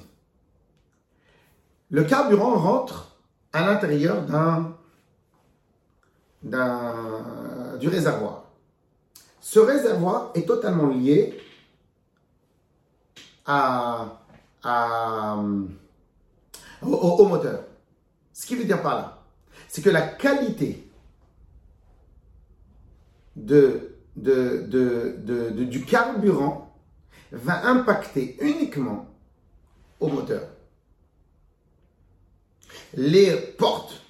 Le 1.90 2.04
carburant 2.04 2.56
rentre 2.56 3.16
à 3.52 3.64
l'intérieur 3.64 4.22
d'un, 4.24 4.76
du 7.78 7.88
réservoir. 7.88 8.44
Ce 9.40 9.58
réservoir 9.58 10.30
est 10.34 10.46
totalement 10.46 10.88
lié 10.88 11.40
à, 13.46 14.16
au, 16.82 17.26
moteur. 17.26 17.64
Ce 18.32 18.46
qui 18.46 18.56
veut 18.56 18.64
dire 18.64 18.82
par 18.82 18.96
là, 18.96 19.22
c'est 19.68 19.82
que 19.82 19.90
la 19.90 20.02
qualité 20.02 20.90
de, 23.36 23.96
du 24.16 25.84
carburant 25.84 26.74
va 27.32 27.66
impacter 27.66 28.36
uniquement 28.40 29.06
au 30.00 30.08
moteur 30.08 30.42
les 32.94 33.36
portes 33.36 34.02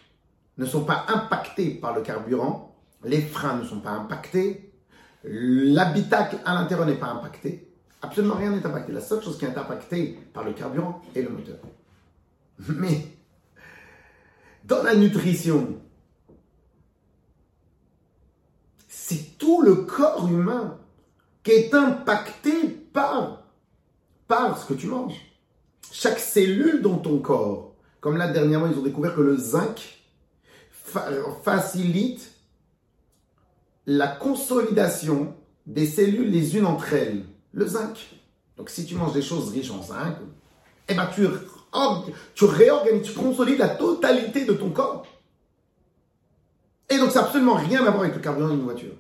ne 0.59 0.67
sont 0.67 0.85
pas 0.85 1.07
impactées 1.09 1.71
par 1.71 1.95
le 1.95 2.03
carburant, 2.03 2.77
les 3.05 3.21
freins 3.21 3.57
ne 3.57 3.65
sont 3.65 3.81
pas 3.81 3.91
impactés, 3.91 4.73
l'habitacle 5.25 6.39
à 6.45 6.55
l'intérieur 6.55 6.87
n'est 6.87 6.95
pas 6.95 7.09
impacté, 7.09 7.73
absolument 8.03 8.35
rien 8.35 8.51
n'est 8.51 8.65
impacté. 8.65 8.93
La 8.93 9.01
seule 9.01 9.23
chose 9.23 9.39
qui 9.39 9.45
est 9.45 9.57
impactée 9.57 10.19
par 10.33 10.45
le 10.45 10.53
carburant 10.53 11.03
est 11.15 11.23
le 11.23 11.31
moteur. 11.31 11.57
Mais 12.69 13.07
dans 14.65 14.83
la 14.83 14.95
nutrition, 14.95 15.79
c'est 18.89 19.39
tout 19.39 19.63
le 19.63 19.77
corps 19.77 20.29
humain 20.29 20.79
qui 21.43 21.53
est 21.53 21.75
impacté 21.75 22.69
par, 22.93 23.43
ce 24.29 24.67
que 24.67 24.75
tu 24.75 24.87
manges. 24.87 25.21
Chaque 25.91 26.19
cellule 26.19 26.83
dans 26.83 26.99
ton 26.99 27.19
corps 27.19 27.71
comme 28.01 28.17
là, 28.17 28.29
dernièrement, 28.29 28.67
ils 28.67 28.79
ont 28.79 28.83
découvert 28.83 29.15
que 29.15 29.21
le 29.21 29.37
zinc 29.37 29.99
facilite 31.45 32.33
la 33.87 34.09
consolidation 34.09 35.35
des 35.67 35.87
cellules 35.87 36.31
les 36.31 36.57
unes 36.57 36.67
entre 36.67 36.95
elles. 36.95 37.25
Le 37.53 37.67
zinc. 37.67 37.99
Donc, 38.57 38.71
si 38.71 38.87
tu 38.87 38.95
manges 38.95 39.13
des 39.13 39.23
choses 39.23 39.51
riches 39.51 39.71
en 39.71 39.83
zinc, 39.83 40.17
eh 40.89 40.95
ben, 40.95 41.09
tu, 41.15 41.27
tu 42.35 42.45
réorganises, 42.45 43.03
tu 43.03 43.13
consolides 43.13 43.59
la 43.59 43.69
totalité 43.69 44.45
de 44.45 44.53
ton 44.53 44.71
corps. 44.71 45.07
Et 46.89 46.99
donc, 46.99 47.11
ça 47.11 47.21
n'a 47.21 47.27
absolument 47.27 47.55
rien 47.55 47.87
à 47.87 47.91
voir 47.91 48.03
avec 48.03 48.15
le 48.15 48.21
carburant 48.21 48.49
d'une 48.49 48.63
voiture. 48.63 48.95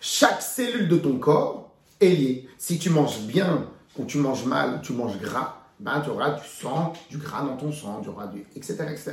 Chaque 0.00 0.42
cellule 0.42 0.88
de 0.88 0.96
ton 0.96 1.18
corps 1.18 1.72
est 2.00 2.08
liée. 2.08 2.48
Si 2.58 2.78
tu 2.78 2.90
manges 2.90 3.20
bien 3.20 3.68
ou 3.96 4.04
tu 4.04 4.18
manges 4.18 4.44
mal 4.44 4.80
tu 4.82 4.92
manges 4.92 5.18
gras, 5.20 5.60
ben, 5.80 6.00
tu 6.00 6.10
auras 6.10 6.30
du 6.32 6.46
sang, 6.46 6.92
du 7.08 7.18
gras 7.18 7.42
dans 7.42 7.56
ton 7.56 7.72
sang, 7.72 8.00
tu 8.02 8.08
auras 8.08 8.26
du. 8.26 8.44
etc. 8.56 8.76
etc. 8.90 9.12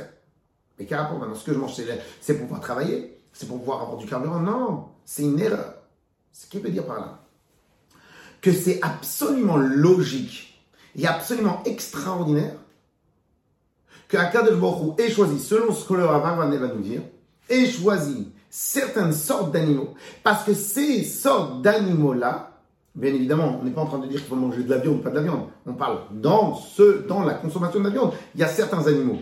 Mais 0.78 0.86
quel 0.86 0.98
rapport 0.98 1.18
maintenant 1.18 1.34
Ce 1.34 1.44
que 1.44 1.52
je 1.52 1.58
mange, 1.58 1.74
c'est 2.20 2.34
pour 2.34 2.42
pouvoir 2.42 2.60
travailler 2.60 3.18
C'est 3.32 3.46
pour 3.46 3.58
pouvoir 3.58 3.82
avoir 3.82 3.98
du 3.98 4.06
carburant 4.06 4.40
Non, 4.40 4.88
c'est 5.04 5.22
une 5.22 5.38
erreur. 5.38 5.74
Ce 6.32 6.46
qui 6.46 6.58
veut 6.58 6.70
dire 6.70 6.84
par 6.84 6.98
là 6.98 7.22
que 8.42 8.52
c'est 8.52 8.80
absolument 8.82 9.56
logique 9.56 10.51
et 10.96 11.06
absolument 11.06 11.62
extraordinaire 11.64 12.54
que 14.08 14.16
Akadosh 14.16 14.58
ait 14.98 15.10
choisi, 15.10 15.38
selon 15.38 15.72
ce 15.72 15.86
que 15.88 15.94
le 15.94 16.04
Rav 16.04 16.22
va 16.22 16.46
nous 16.46 16.80
dire, 16.80 17.00
ait 17.48 17.66
choisi 17.66 18.28
certaines 18.50 19.12
sortes 19.12 19.52
d'animaux, 19.52 19.94
parce 20.22 20.44
que 20.44 20.52
ces 20.52 21.04
sortes 21.04 21.62
d'animaux-là 21.62 22.52
Bien 22.94 23.14
évidemment, 23.14 23.58
on 23.58 23.64
n'est 23.64 23.70
pas 23.70 23.80
en 23.80 23.86
train 23.86 23.98
de 24.00 24.06
dire 24.06 24.18
qu'il 24.18 24.28
faut 24.28 24.36
manger 24.36 24.64
de 24.64 24.70
la 24.70 24.76
viande 24.76 24.96
ou 24.96 24.98
pas 24.98 25.08
de 25.10 25.14
la 25.14 25.22
viande. 25.22 25.46
On 25.66 25.72
parle 25.72 26.00
dans, 26.10 26.58
la 27.24 27.34
consommation 27.34 27.78
de 27.78 27.84
la 27.84 27.90
viande. 27.90 28.12
Il 28.34 28.40
y 28.40 28.44
a 28.44 28.48
certains 28.48 28.86
animaux. 28.86 29.18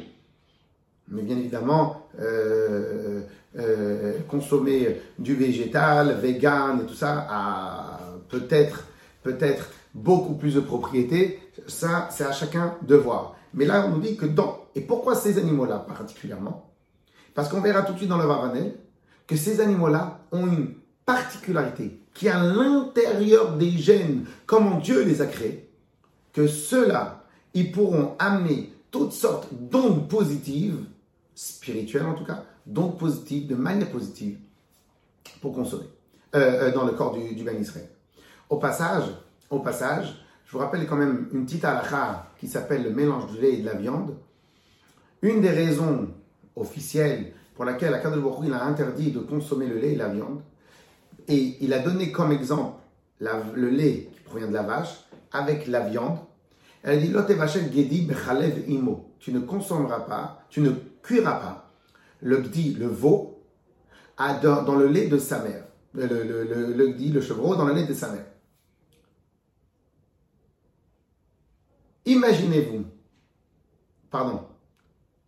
Mais 1.09 1.23
bien 1.23 1.37
évidemment, 1.37 2.09
euh, 2.21 3.21
euh, 3.57 4.19
consommer 4.29 5.01
du 5.19 5.35
végétal, 5.35 6.19
vegan 6.21 6.81
et 6.83 6.87
tout 6.87 6.95
ça 6.95 7.99
peut-être 8.29 8.85
peut-être 9.23 9.71
beaucoup 9.95 10.35
plus 10.35 10.55
de 10.55 10.61
propriété. 10.61 11.41
Ça, 11.67 12.09
c'est 12.11 12.25
à 12.25 12.33
chacun 12.33 12.77
de 12.83 12.95
voir. 12.95 13.37
Mais 13.55 13.65
là, 13.65 13.87
on 13.87 13.97
nous 13.97 14.01
dit 14.01 14.17
que 14.17 14.27
dans... 14.27 14.67
Et 14.75 14.81
pourquoi 14.81 15.15
ces 15.15 15.39
animaux-là 15.39 15.79
particulièrement? 15.81 16.71
Parce 17.35 17.49
qu'on 17.49 17.61
verra 17.61 17.83
tout 17.83 17.93
de 17.93 17.99
suite 17.99 18.11
dans 18.11 18.19
le 18.19 18.27
Varanel 18.27 18.75
que 19.27 19.37
ces 19.37 19.61
animaux-là 19.61 20.21
ont 20.33 20.47
une 20.47 20.75
particularité 21.05 22.01
qui 22.15 22.29
à 22.29 22.43
l'intérieur 22.43 23.57
des 23.57 23.71
gènes, 23.71 24.27
comment 24.47 24.79
Dieu 24.79 25.05
les 25.05 25.23
a 25.23 25.27
créés, 25.27 25.71
que 26.33 26.47
ceux-là, 26.47 27.25
ils 27.55 27.73
pourront 27.73 28.15
amener 28.19 28.73
toutes 28.91 29.13
sortes 29.13 29.49
d'ondes 29.53 30.09
positives 30.09 30.85
spirituelle 31.35 32.07
en 32.07 32.15
tout 32.15 32.25
cas, 32.25 32.45
donc 32.67 32.99
positive, 32.99 33.47
de 33.47 33.55
manière 33.55 33.91
positive, 33.91 34.39
pour 35.41 35.55
consommer, 35.55 35.87
euh, 36.35 36.69
euh, 36.69 36.73
dans 36.73 36.85
le 36.85 36.93
corps 36.93 37.17
du, 37.17 37.35
du 37.35 37.49
Israël. 37.59 37.89
Au 38.49 38.59
passage, 38.59 39.05
au 39.51 39.59
passage, 39.59 40.25
je 40.47 40.53
vous 40.53 40.59
rappelle 40.59 40.87
quand 40.87 40.97
même 40.97 41.29
une 41.33 41.45
petite 41.45 41.65
halakha 41.65 42.31
qui 42.39 42.49
s'appelle 42.49 42.83
le 42.83 42.91
mélange 42.91 43.27
du 43.33 43.41
lait 43.41 43.55
et 43.55 43.57
de 43.59 43.67
la 43.67 43.75
viande. 43.75 44.17
Une 45.23 45.41
des 45.41 45.51
raisons 45.51 46.09
officielles 46.57 47.33
pour 47.55 47.65
laquelle 47.65 47.93
Akadosh 47.93 48.23
Baruch 48.23 48.47
il 48.47 48.53
a 48.53 48.65
interdit 48.65 49.13
de 49.13 49.21
consommer 49.21 49.67
le 49.67 49.79
lait 49.79 49.93
et 49.93 49.97
la 49.97 50.09
viande, 50.09 50.41
et 51.29 51.57
il 51.61 51.73
a 51.75 51.81
donné 51.81 52.11
comme 52.11 52.33
exemple 52.33 52.79
le 53.21 53.69
lait 53.69 54.09
qui 54.13 54.21
provient 54.25 54.49
de 54.49 54.55
la 54.55 54.63
vache 54.63 55.05
avec 55.33 55.67
la 55.67 55.81
viande. 55.81 56.19
Elle 56.83 56.99
a 56.99 57.01
dit 57.01 57.13
gedi 57.73 58.03
bechalev 58.03 58.65
imo. 58.69 59.15
Tu 59.19 59.33
ne 59.33 59.41
consommeras 59.41 60.01
pas, 60.01 60.45
tu 60.49 60.63
ne 60.63 60.71
cuiras 61.03 61.35
pas 61.35 61.71
le 62.23 62.39
gdi, 62.39 62.75
le 62.75 62.87
veau, 62.87 63.43
dans, 64.43 64.77
le 64.77 64.87
lait 64.87 65.07
de 65.09 65.19
sa 65.19 65.43
mère. 65.43 65.65
Le, 65.93 66.07
le, 66.07 66.45
le, 66.45 66.73
le 66.73 66.89
gdi, 66.89 67.11
le 67.11 67.21
chevreau, 67.21 67.57
dans 67.57 67.67
le 67.67 67.75
lait 67.75 67.87
de 67.87 67.95
sa 67.95 68.11
mère. 68.13 68.27
Imaginez-vous, 72.11 72.87
pardon, 74.11 74.45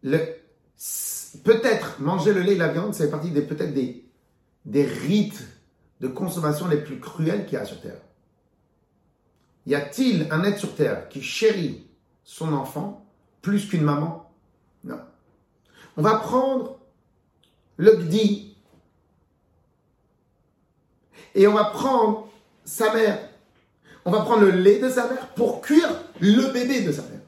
peut-être 0.03 2.01
manger 2.01 2.35
le 2.35 2.41
lait 2.41 2.55
et 2.55 2.59
la 2.59 2.73
viande, 2.73 2.93
c'est 2.93 3.09
partie 3.09 3.31
des 3.31 3.43
peut-être 3.43 3.73
des, 3.73 4.05
des 4.65 4.85
rites 4.85 5.47
de 6.01 6.09
consommation 6.09 6.67
les 6.67 6.83
plus 6.83 6.99
cruels 6.99 7.47
qu'il 7.47 7.55
y 7.55 7.57
a 7.57 7.65
sur 7.65 7.81
Terre. 7.81 8.01
Y 9.65 9.77
a-t-il 9.77 10.27
un 10.33 10.43
être 10.43 10.59
sur 10.59 10.75
Terre 10.75 11.09
qui 11.09 11.23
chérit 11.23 11.87
son 12.25 12.53
enfant 12.53 13.07
plus 13.43 13.69
qu'une 13.69 13.85
maman? 13.85 14.35
Non. 14.83 14.99
On 15.97 16.03
va 16.03 16.17
prendre 16.17 16.81
le 17.77 17.93
gdi 17.95 18.57
et 21.37 21.47
on 21.47 21.55
va 21.55 21.67
prendre 21.67 22.29
sa 22.65 22.93
mère. 22.93 23.29
On 24.05 24.11
va 24.11 24.21
prendre 24.21 24.43
le 24.43 24.51
lait 24.51 24.79
de 24.79 24.89
sa 24.89 25.09
mère 25.09 25.29
pour 25.35 25.61
cuire 25.61 25.89
le 26.21 26.53
bébé 26.53 26.83
de 26.83 26.93
sa 26.93 27.03
mère. 27.03 27.21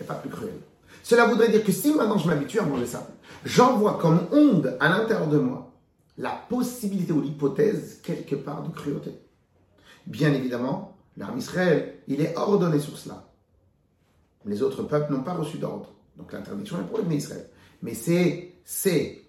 Et 0.00 0.04
pas 0.04 0.14
plus 0.14 0.30
cruel. 0.30 0.54
Cela 1.02 1.26
voudrait 1.26 1.48
dire 1.48 1.64
que 1.64 1.72
si 1.72 1.92
maintenant 1.94 2.18
je 2.18 2.28
m'habitue 2.28 2.60
à 2.60 2.64
manger 2.64 2.86
ça, 2.86 3.08
j'envoie 3.44 3.98
comme 3.98 4.26
onde 4.30 4.76
à 4.78 4.88
l'intérieur 4.88 5.28
de 5.28 5.38
moi 5.38 5.72
la 6.16 6.30
possibilité 6.48 7.12
ou 7.12 7.20
l'hypothèse 7.20 8.00
quelque 8.02 8.34
part 8.34 8.62
de 8.62 8.72
cruauté. 8.72 9.12
Bien 10.06 10.32
évidemment, 10.32 10.96
l'armée 11.16 11.38
Israël, 11.38 11.94
il 12.08 12.20
est 12.20 12.36
ordonné 12.36 12.78
sur 12.78 12.96
cela. 12.98 13.24
Les 14.44 14.62
autres 14.62 14.82
peuples 14.82 15.12
n'ont 15.12 15.22
pas 15.22 15.34
reçu 15.34 15.58
d'ordre. 15.58 15.92
Donc 16.16 16.32
l'interdiction 16.32 16.80
est 16.80 16.84
pour 16.84 16.98
l'armée 16.98 17.16
Israël. 17.16 17.48
Mais 17.82 17.94
c'est, 17.94 18.54
c'est, 18.64 19.22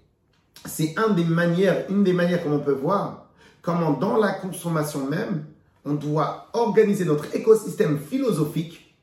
c'est 0.66 0.96
des 1.16 1.24
manières, 1.24 1.86
une 1.90 2.04
des 2.04 2.14
manières 2.14 2.44
comme 2.44 2.54
on 2.54 2.60
peut 2.60 2.72
voir 2.72 3.30
comment 3.62 3.92
dans 3.92 4.18
la 4.18 4.32
consommation 4.32 5.06
même, 5.06 5.46
on 5.86 5.94
doit 5.94 6.48
organiser 6.54 7.06
notre 7.06 7.34
écosystème 7.36 8.00
philosophique 8.00 8.96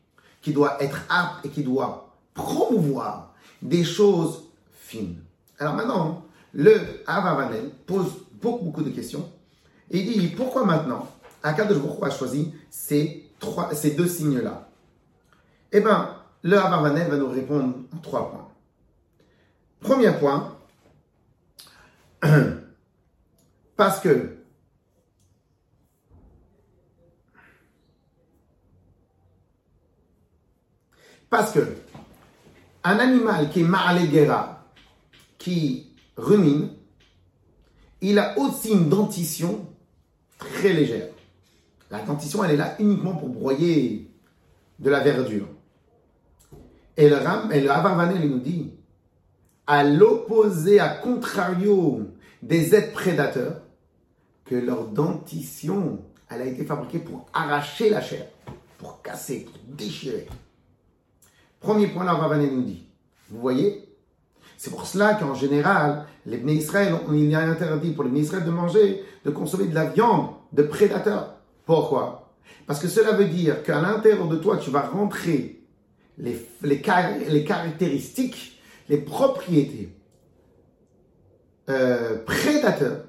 qui 0.42 0.52
doit 0.52 0.82
être 0.82 1.00
apte 1.08 1.44
et 1.44 1.48
qui 1.48 1.62
doit 1.62 2.08
promouvoir 2.34 3.34
des 3.62 3.84
choses 3.84 4.44
fines. 4.72 5.16
Alors 5.58 5.74
maintenant, 5.74 6.24
le 6.52 6.78
Avavanel 7.06 7.70
pose 7.86 8.12
beaucoup, 8.40 8.64
beaucoup 8.66 8.82
de 8.82 8.90
questions. 8.90 9.30
Et 9.90 9.98
il 9.98 10.20
dit 10.20 10.28
pourquoi 10.28 10.64
maintenant 10.64 11.08
Akadosh 11.42 11.78
Hu 11.78 12.04
a 12.04 12.10
choisi 12.10 12.52
ces, 12.70 13.30
trois, 13.38 13.74
ces 13.74 13.92
deux 13.92 14.06
signes-là? 14.06 14.68
Eh 15.72 15.80
bien, 15.80 16.16
le 16.42 16.58
Avavanel 16.58 17.10
va 17.10 17.16
nous 17.16 17.30
répondre 17.30 17.74
en 17.94 17.98
trois 17.98 18.30
points. 18.30 18.48
Premier 19.80 20.12
point, 20.12 20.56
parce 23.76 24.00
que 24.00 24.35
Parce 31.30 31.52
que 31.52 31.60
un 32.84 32.98
animal 32.98 33.50
qui 33.50 33.60
est 33.60 33.64
Ma'alegera, 33.64 34.64
qui 35.38 35.92
rumine, 36.16 36.70
il 38.00 38.18
a 38.18 38.38
aussi 38.38 38.70
une 38.70 38.88
dentition 38.88 39.66
très 40.38 40.72
légère. 40.72 41.08
La 41.90 42.00
dentition, 42.02 42.44
elle 42.44 42.52
est 42.52 42.56
là 42.56 42.76
uniquement 42.78 43.14
pour 43.14 43.28
broyer 43.28 44.10
de 44.78 44.90
la 44.90 45.00
verdure. 45.00 45.48
Et 46.96 47.08
le 47.08 47.16
Ram, 47.16 47.50
et 47.52 47.60
le 47.60 48.28
nous 48.28 48.38
dit, 48.38 48.72
à 49.66 49.84
l'opposé, 49.84 50.80
à 50.80 50.88
contrario 50.88 52.02
des 52.42 52.74
êtres 52.74 52.92
prédateurs, 52.92 53.62
que 54.44 54.54
leur 54.54 54.86
dentition, 54.86 56.00
elle 56.30 56.42
a 56.42 56.46
été 56.46 56.64
fabriquée 56.64 57.00
pour 57.00 57.26
arracher 57.32 57.90
la 57.90 58.00
chair, 58.00 58.26
pour 58.78 59.02
casser, 59.02 59.40
pour 59.40 59.74
déchirer. 59.74 60.28
Premier 61.60 61.88
point, 61.88 62.04
là, 62.04 62.14
Ravané 62.14 62.50
nous 62.50 62.62
dit. 62.62 62.86
Vous 63.30 63.40
voyez? 63.40 63.86
C'est 64.56 64.70
pour 64.70 64.86
cela 64.86 65.14
qu'en 65.14 65.34
général, 65.34 66.06
les 66.24 66.38
Bnei 66.38 66.56
Israël, 66.56 66.94
il 67.12 67.30
y 67.30 67.34
a 67.34 67.40
interdit 67.40 67.92
pour 67.92 68.04
les 68.04 68.10
Bnei 68.10 68.22
Israël 68.22 68.44
de 68.44 68.50
manger, 68.50 69.04
de 69.24 69.30
consommer 69.30 69.66
de 69.66 69.74
la 69.74 69.86
viande 69.86 70.30
de 70.52 70.62
prédateurs. 70.62 71.34
Pourquoi? 71.64 72.32
Parce 72.66 72.80
que 72.80 72.88
cela 72.88 73.12
veut 73.12 73.26
dire 73.26 73.62
qu'à 73.62 73.80
l'intérieur 73.80 74.28
de 74.28 74.36
toi, 74.36 74.56
tu 74.56 74.70
vas 74.70 74.82
rentrer 74.82 75.62
les, 76.18 76.36
les, 76.62 76.80
caractéristiques, 76.80 78.60
les 78.88 78.98
propriétés 78.98 79.92
euh, 81.68 82.18
prédateurs 82.24 83.04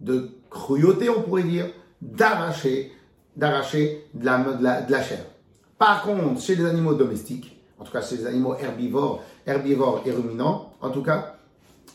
de 0.00 0.30
cruauté, 0.50 1.08
on 1.08 1.22
pourrait 1.22 1.42
dire, 1.42 1.66
d'arracher, 2.00 2.92
d'arracher 3.36 4.06
la, 4.20 4.38
de, 4.38 4.62
la, 4.62 4.82
de 4.82 4.92
la 4.92 5.02
chair. 5.02 5.24
Par 5.78 6.02
contre, 6.02 6.40
chez 6.40 6.54
les 6.54 6.64
animaux 6.64 6.94
domestiques, 6.94 7.57
en 7.78 7.84
tout 7.84 7.92
cas 7.92 8.02
chez 8.02 8.16
les 8.16 8.26
animaux 8.26 8.56
herbivores, 8.56 9.22
herbivores 9.46 10.02
et 10.04 10.10
ruminants, 10.10 10.72
en 10.80 10.90
tout 10.90 11.02
cas, 11.02 11.36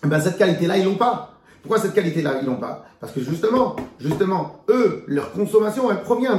ben 0.03 0.19
cette 0.19 0.37
qualité-là, 0.37 0.77
ils 0.77 0.85
l'ont 0.85 0.95
pas. 0.95 1.33
Pourquoi 1.61 1.79
cette 1.79 1.93
qualité-là, 1.93 2.39
ils 2.41 2.45
l'ont 2.45 2.57
pas? 2.57 2.85
Parce 2.99 3.13
que 3.13 3.21
justement, 3.21 3.75
justement, 3.99 4.63
eux, 4.69 5.03
leur 5.07 5.31
consommation, 5.31 5.89
elle 5.89 6.01
provient 6.01 6.35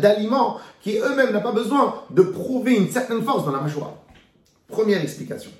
d'aliments 0.00 0.58
qui 0.80 0.98
eux-mêmes 0.98 1.32
n'ont 1.32 1.42
pas 1.42 1.52
besoin 1.52 2.02
de 2.10 2.22
prouver 2.22 2.76
une 2.76 2.88
certaine 2.90 3.22
force 3.22 3.44
dans 3.44 3.52
la 3.52 3.60
mâchoire. 3.60 3.94
Première 4.68 5.02
explication. 5.02 5.50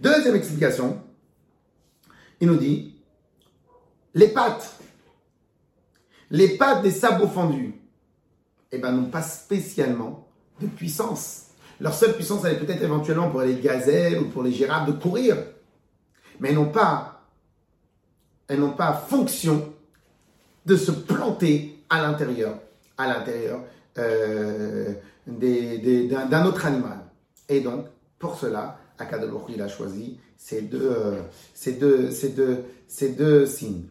Deuxième 0.00 0.34
explication, 0.34 1.02
il 2.40 2.48
nous 2.48 2.56
dit, 2.56 2.94
les 4.14 4.28
pattes, 4.28 4.78
les 6.30 6.56
pattes 6.56 6.82
des 6.82 6.90
sabots 6.90 7.28
fendus, 7.28 7.74
eh 8.72 8.78
ben, 8.78 8.92
n'ont 8.92 9.10
pas 9.10 9.22
spécialement 9.22 10.28
de 10.60 10.66
puissance. 10.66 11.46
Leur 11.80 11.94
seule 11.94 12.14
puissance, 12.14 12.44
elle 12.44 12.54
est 12.54 12.58
peut-être 12.58 12.82
éventuellement 12.82 13.30
pour 13.30 13.42
les 13.42 13.56
gazelles 13.56 14.18
ou 14.18 14.28
pour 14.28 14.42
les 14.42 14.52
girafes 14.52 14.86
de 14.86 14.92
courir. 14.92 15.36
Mais 16.40 16.50
elles 16.50 16.54
n'ont 16.54 16.70
pas, 16.70 17.22
elles 18.48 18.60
n'ont 18.60 18.72
pas 18.72 18.92
fonction 18.92 19.72
de 20.64 20.76
se 20.76 20.92
planter 20.92 21.82
à 21.90 22.02
l'intérieur, 22.02 22.58
à 22.96 23.08
l'intérieur 23.08 23.60
euh, 23.98 24.94
d'un 25.26 26.46
autre 26.46 26.66
animal. 26.66 26.98
Et 27.48 27.60
donc, 27.60 27.86
pour 28.18 28.38
cela, 28.38 28.78
Akadosh 28.98 29.42
il 29.48 29.60
a 29.60 29.68
choisi 29.68 30.18
ces 30.36 30.62
deux, 30.62 30.90
euh, 30.96 31.20
ces 31.54 31.72
deux, 31.72 32.10
ces 32.10 32.30
deux, 32.30 32.64
ces 32.86 33.10
deux 33.10 33.46
signes. 33.46 33.84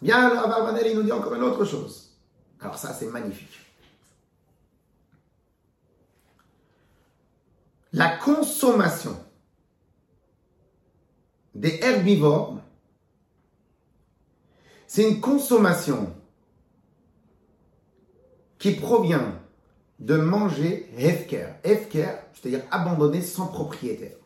Bien, 0.00 0.28
alors, 0.28 0.76
il 0.84 0.96
nous 0.96 1.02
dit 1.04 1.12
encore 1.12 1.34
une 1.34 1.42
autre 1.42 1.64
chose. 1.64 2.10
Alors 2.60 2.76
ça, 2.76 2.92
c'est 2.92 3.06
magnifique. 3.06 3.60
La 7.92 8.08
consommation 8.16 9.16
des 11.54 11.78
herbivores, 11.82 12.58
c'est 14.86 15.08
une 15.08 15.20
consommation 15.20 16.14
qui 18.58 18.72
provient 18.72 19.38
de 19.98 20.16
manger 20.16 20.90
hefker. 20.96 21.46
Hefker, 21.64 22.14
c'est-à-dire 22.34 22.62
abandonné 22.70 23.20
sans 23.20 23.46
propriétaire. 23.46 24.16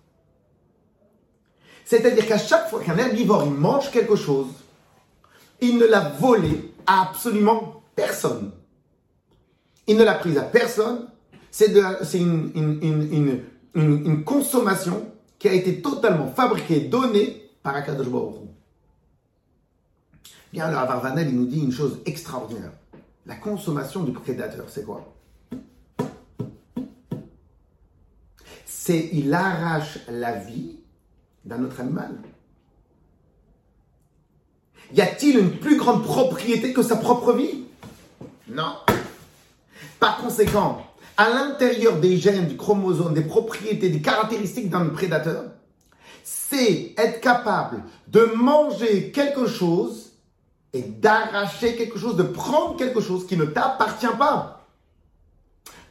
C'est-à-dire 1.84 2.26
qu'à 2.26 2.38
chaque 2.38 2.68
fois 2.68 2.82
qu'un 2.82 2.98
herbivore 2.98 3.46
mange 3.46 3.90
quelque 3.90 4.16
chose, 4.16 4.48
il 5.60 5.78
ne 5.78 5.86
l'a 5.86 6.10
volé 6.18 6.72
à 6.86 7.02
absolument 7.02 7.82
personne. 7.94 8.52
Il 9.86 9.96
ne 9.96 10.04
l'a 10.04 10.14
pris 10.14 10.36
à 10.36 10.42
personne. 10.42 11.08
C'est 11.50 11.72
une, 11.72 13.44
une, 13.76 14.24
consommation 14.24 15.12
qui 15.38 15.48
a 15.48 15.52
été 15.52 15.82
totalement 15.82 16.28
fabriquée, 16.28 16.80
donnée 16.80 17.50
par 17.62 17.76
Akadosh. 17.76 18.06
Bien, 20.52 20.70
le 20.70 20.76
Avarvanel, 20.76 21.28
il 21.28 21.36
nous 21.36 21.46
dit 21.46 21.60
une 21.60 21.72
chose 21.72 22.00
extraordinaire. 22.06 22.72
La 23.26 23.36
consommation 23.36 24.02
du 24.02 24.12
prédateur, 24.12 24.66
c'est 24.68 24.84
quoi? 24.84 25.12
C'est 28.64 29.10
il 29.12 29.34
arrache 29.34 29.98
la 30.08 30.36
vie 30.36 30.76
d'un 31.44 31.62
autre 31.64 31.80
animal. 31.80 32.16
Y 34.94 35.00
a-t-il 35.00 35.38
une 35.38 35.58
plus 35.58 35.76
grande 35.76 36.04
propriété 36.04 36.72
que 36.72 36.82
sa 36.82 36.96
propre 36.96 37.32
vie? 37.32 37.64
Non. 38.48 38.76
Par 39.98 40.18
conséquent, 40.18 40.85
à 41.16 41.30
l'intérieur 41.30 41.98
des 41.98 42.16
gènes, 42.18 42.46
du 42.46 42.56
chromosome, 42.56 43.14
des 43.14 43.22
propriétés, 43.22 43.88
des 43.88 44.02
caractéristiques 44.02 44.70
d'un 44.70 44.86
prédateur, 44.86 45.44
c'est 46.22 46.92
être 46.96 47.20
capable 47.20 47.82
de 48.08 48.20
manger 48.36 49.10
quelque 49.12 49.46
chose 49.46 50.12
et 50.72 50.82
d'arracher 50.82 51.76
quelque 51.76 51.98
chose, 51.98 52.16
de 52.16 52.22
prendre 52.22 52.76
quelque 52.76 53.00
chose 53.00 53.26
qui 53.26 53.36
ne 53.36 53.44
t'appartient 53.44 54.06
pas. 54.18 54.66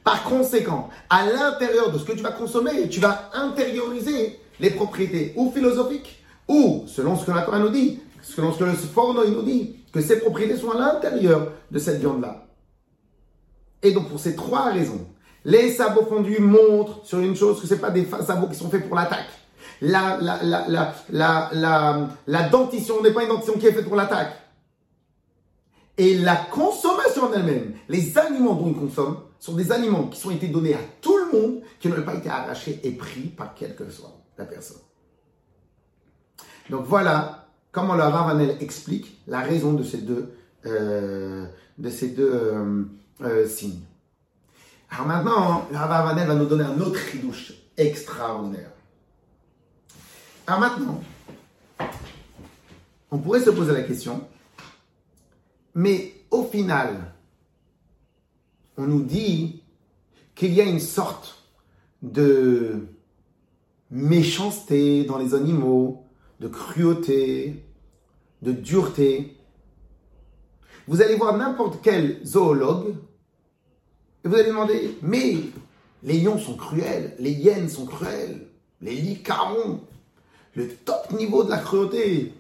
Par 0.03 0.23
conséquent, 0.23 0.89
à 1.09 1.25
l'intérieur 1.25 1.91
de 1.91 1.97
ce 1.97 2.05
que 2.05 2.11
tu 2.11 2.21
vas 2.21 2.31
consommer, 2.31 2.87
tu 2.89 2.99
vas 2.99 3.31
intérioriser 3.33 4.39
les 4.59 4.69
propriétés 4.69 5.33
ou 5.35 5.51
philosophiques, 5.51 6.23
ou, 6.47 6.83
selon 6.87 7.17
ce 7.17 7.25
que 7.25 7.31
la 7.31 7.41
Torah 7.41 7.57
nous 7.57 7.69
dit, 7.69 7.99
selon 8.21 8.53
ce 8.53 8.59
que 8.59 8.65
le 8.65 8.73
Forno 8.73 9.25
nous 9.25 9.41
dit, 9.41 9.77
que 9.91 10.01
ces 10.01 10.19
propriétés 10.19 10.57
sont 10.57 10.71
à 10.71 10.77
l'intérieur 10.77 11.51
de 11.71 11.79
cette 11.79 11.99
viande-là. 11.99 12.45
Et 13.81 13.91
donc, 13.91 14.09
pour 14.09 14.19
ces 14.19 14.35
trois 14.35 14.71
raisons, 14.71 15.07
les 15.45 15.71
sabots 15.71 16.05
fondus 16.05 16.39
montrent 16.39 17.05
sur 17.05 17.19
une 17.19 17.35
chose 17.35 17.61
que 17.61 17.67
ce 17.67 17.75
pas 17.75 17.91
des 17.91 18.05
sabots 18.05 18.47
qui 18.47 18.55
sont 18.55 18.69
faits 18.69 18.87
pour 18.87 18.95
l'attaque. 18.95 19.27
La, 19.81 20.17
la, 20.19 20.93
la, 22.25 22.49
dentition 22.49 23.01
n'est 23.01 23.11
pas 23.11 23.23
une 23.23 23.29
dentition 23.29 23.53
qui 23.53 23.67
est 23.67 23.71
faite 23.71 23.85
pour 23.85 23.95
l'attaque. 23.95 24.33
Et 25.97 26.17
la 26.17 26.35
consommation 26.35 27.31
elle-même, 27.33 27.73
les 27.87 28.17
aliments 28.17 28.55
dont 28.55 28.67
ils 28.67 28.75
consomment, 28.75 29.19
sont 29.39 29.53
des 29.53 29.71
aliments 29.71 30.07
qui 30.07 30.19
sont 30.19 30.31
été 30.31 30.47
donnés 30.47 30.73
à 30.73 30.79
tout 30.99 31.15
le 31.17 31.39
monde, 31.39 31.61
qui 31.79 31.87
n'ont 31.87 32.01
pas 32.01 32.15
été 32.15 32.29
arrachés 32.29 32.79
et 32.83 32.91
pris 32.91 33.21
par 33.21 33.53
quelle 33.53 33.75
que 33.75 33.89
soit 33.89 34.11
la 34.37 34.45
personne. 34.45 34.81
Donc 36.69 36.85
voilà 36.85 37.47
comment 37.71 37.93
le 37.93 38.03
Ravanel 38.03 38.57
explique 38.61 39.21
la 39.27 39.41
raison 39.41 39.73
de 39.73 39.83
ces 39.83 39.97
deux, 39.99 40.33
euh, 40.65 41.45
euh, 41.83 42.83
euh, 43.21 43.47
signes. 43.47 43.81
Alors 44.89 45.07
maintenant, 45.07 45.67
le 45.71 45.77
Ravanel 45.77 46.27
va 46.27 46.35
nous 46.35 46.45
donner 46.45 46.63
un 46.63 46.79
autre 46.79 46.99
ridouche 47.11 47.53
extraordinaire. 47.77 48.71
Alors 50.47 50.59
maintenant, 50.59 51.03
on 53.11 53.17
pourrait 53.17 53.41
se 53.41 53.49
poser 53.49 53.73
la 53.73 53.83
question, 53.83 54.27
mais 55.73 56.13
au 56.31 56.43
final, 56.43 57.13
on 58.77 58.85
nous 58.87 59.03
dit 59.03 59.63
qu'il 60.35 60.53
y 60.53 60.61
a 60.61 60.65
une 60.65 60.79
sorte 60.79 61.43
de 62.01 62.87
méchanceté 63.89 65.05
dans 65.05 65.17
les 65.17 65.33
animaux, 65.33 66.03
de 66.39 66.47
cruauté, 66.47 67.63
de 68.41 68.51
dureté. 68.51 69.37
Vous 70.87 71.01
allez 71.01 71.15
voir 71.15 71.37
n'importe 71.37 71.79
quel 71.81 72.19
zoologue 72.25 72.95
et 74.25 74.27
vous 74.27 74.35
allez 74.35 74.49
demander, 74.49 74.97
mais 75.03 75.37
les 76.01 76.19
lions 76.19 76.39
sont 76.39 76.55
cruels, 76.55 77.15
les 77.19 77.31
hyènes 77.31 77.69
sont 77.69 77.85
cruels, 77.85 78.47
les 78.81 78.95
licarons, 78.95 79.81
le 80.55 80.67
top 80.67 81.11
niveau 81.11 81.43
de 81.43 81.51
la 81.51 81.59
cruauté. 81.59 82.33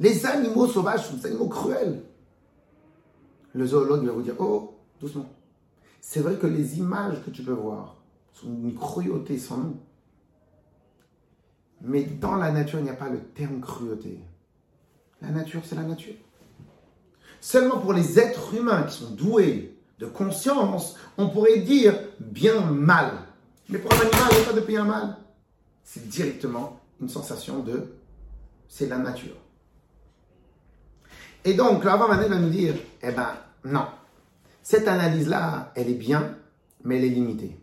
Les 0.00 0.26
animaux 0.26 0.66
sauvages 0.66 1.06
sont 1.06 1.16
des 1.16 1.26
animaux 1.26 1.48
cruels. 1.48 2.02
Le 3.52 3.66
zoologue 3.66 4.04
va 4.04 4.12
vous 4.12 4.22
dire, 4.22 4.34
oh, 4.40 4.74
doucement. 5.00 5.30
C'est 6.00 6.20
vrai 6.20 6.34
que 6.34 6.48
les 6.48 6.78
images 6.78 7.22
que 7.24 7.30
tu 7.30 7.44
peux 7.44 7.52
voir 7.52 7.96
sont 8.32 8.48
une 8.48 8.74
cruauté 8.74 9.38
sans 9.38 9.58
nom. 9.58 9.76
Mais 11.82 12.02
dans 12.02 12.34
la 12.34 12.50
nature, 12.50 12.80
il 12.80 12.84
n'y 12.84 12.90
a 12.90 12.94
pas 12.94 13.08
le 13.08 13.20
terme 13.20 13.60
cruauté. 13.60 14.18
La 15.22 15.30
nature, 15.30 15.62
c'est 15.64 15.76
la 15.76 15.82
nature. 15.82 16.14
Seulement 17.40 17.78
pour 17.78 17.92
les 17.92 18.18
êtres 18.18 18.54
humains 18.54 18.82
qui 18.82 18.96
sont 18.98 19.10
doués 19.10 19.77
de 19.98 20.06
conscience, 20.06 20.96
on 21.16 21.28
pourrait 21.28 21.58
dire 21.58 21.94
bien 22.20 22.60
mal. 22.60 23.12
Mais 23.68 23.78
pour 23.78 23.92
un 23.92 24.00
animal, 24.00 24.28
il 24.30 24.36
n'y 24.36 24.42
a 24.42 24.46
pas 24.46 24.52
de 24.52 24.60
bien 24.60 24.84
mal. 24.84 25.16
C'est 25.84 26.08
directement 26.08 26.80
une 27.00 27.08
sensation 27.08 27.60
de 27.60 27.94
c'est 28.68 28.86
la 28.86 28.98
nature. 28.98 29.36
Et 31.44 31.54
donc, 31.54 31.84
là, 31.84 31.96
Manel 31.96 32.30
va 32.30 32.36
nous 32.36 32.50
dire, 32.50 32.74
eh 33.02 33.10
ben, 33.10 33.30
non. 33.64 33.86
Cette 34.62 34.86
analyse-là, 34.86 35.72
elle 35.74 35.88
est 35.88 35.94
bien, 35.94 36.36
mais 36.84 36.98
elle 36.98 37.04
est 37.04 37.10
limitée. 37.10 37.58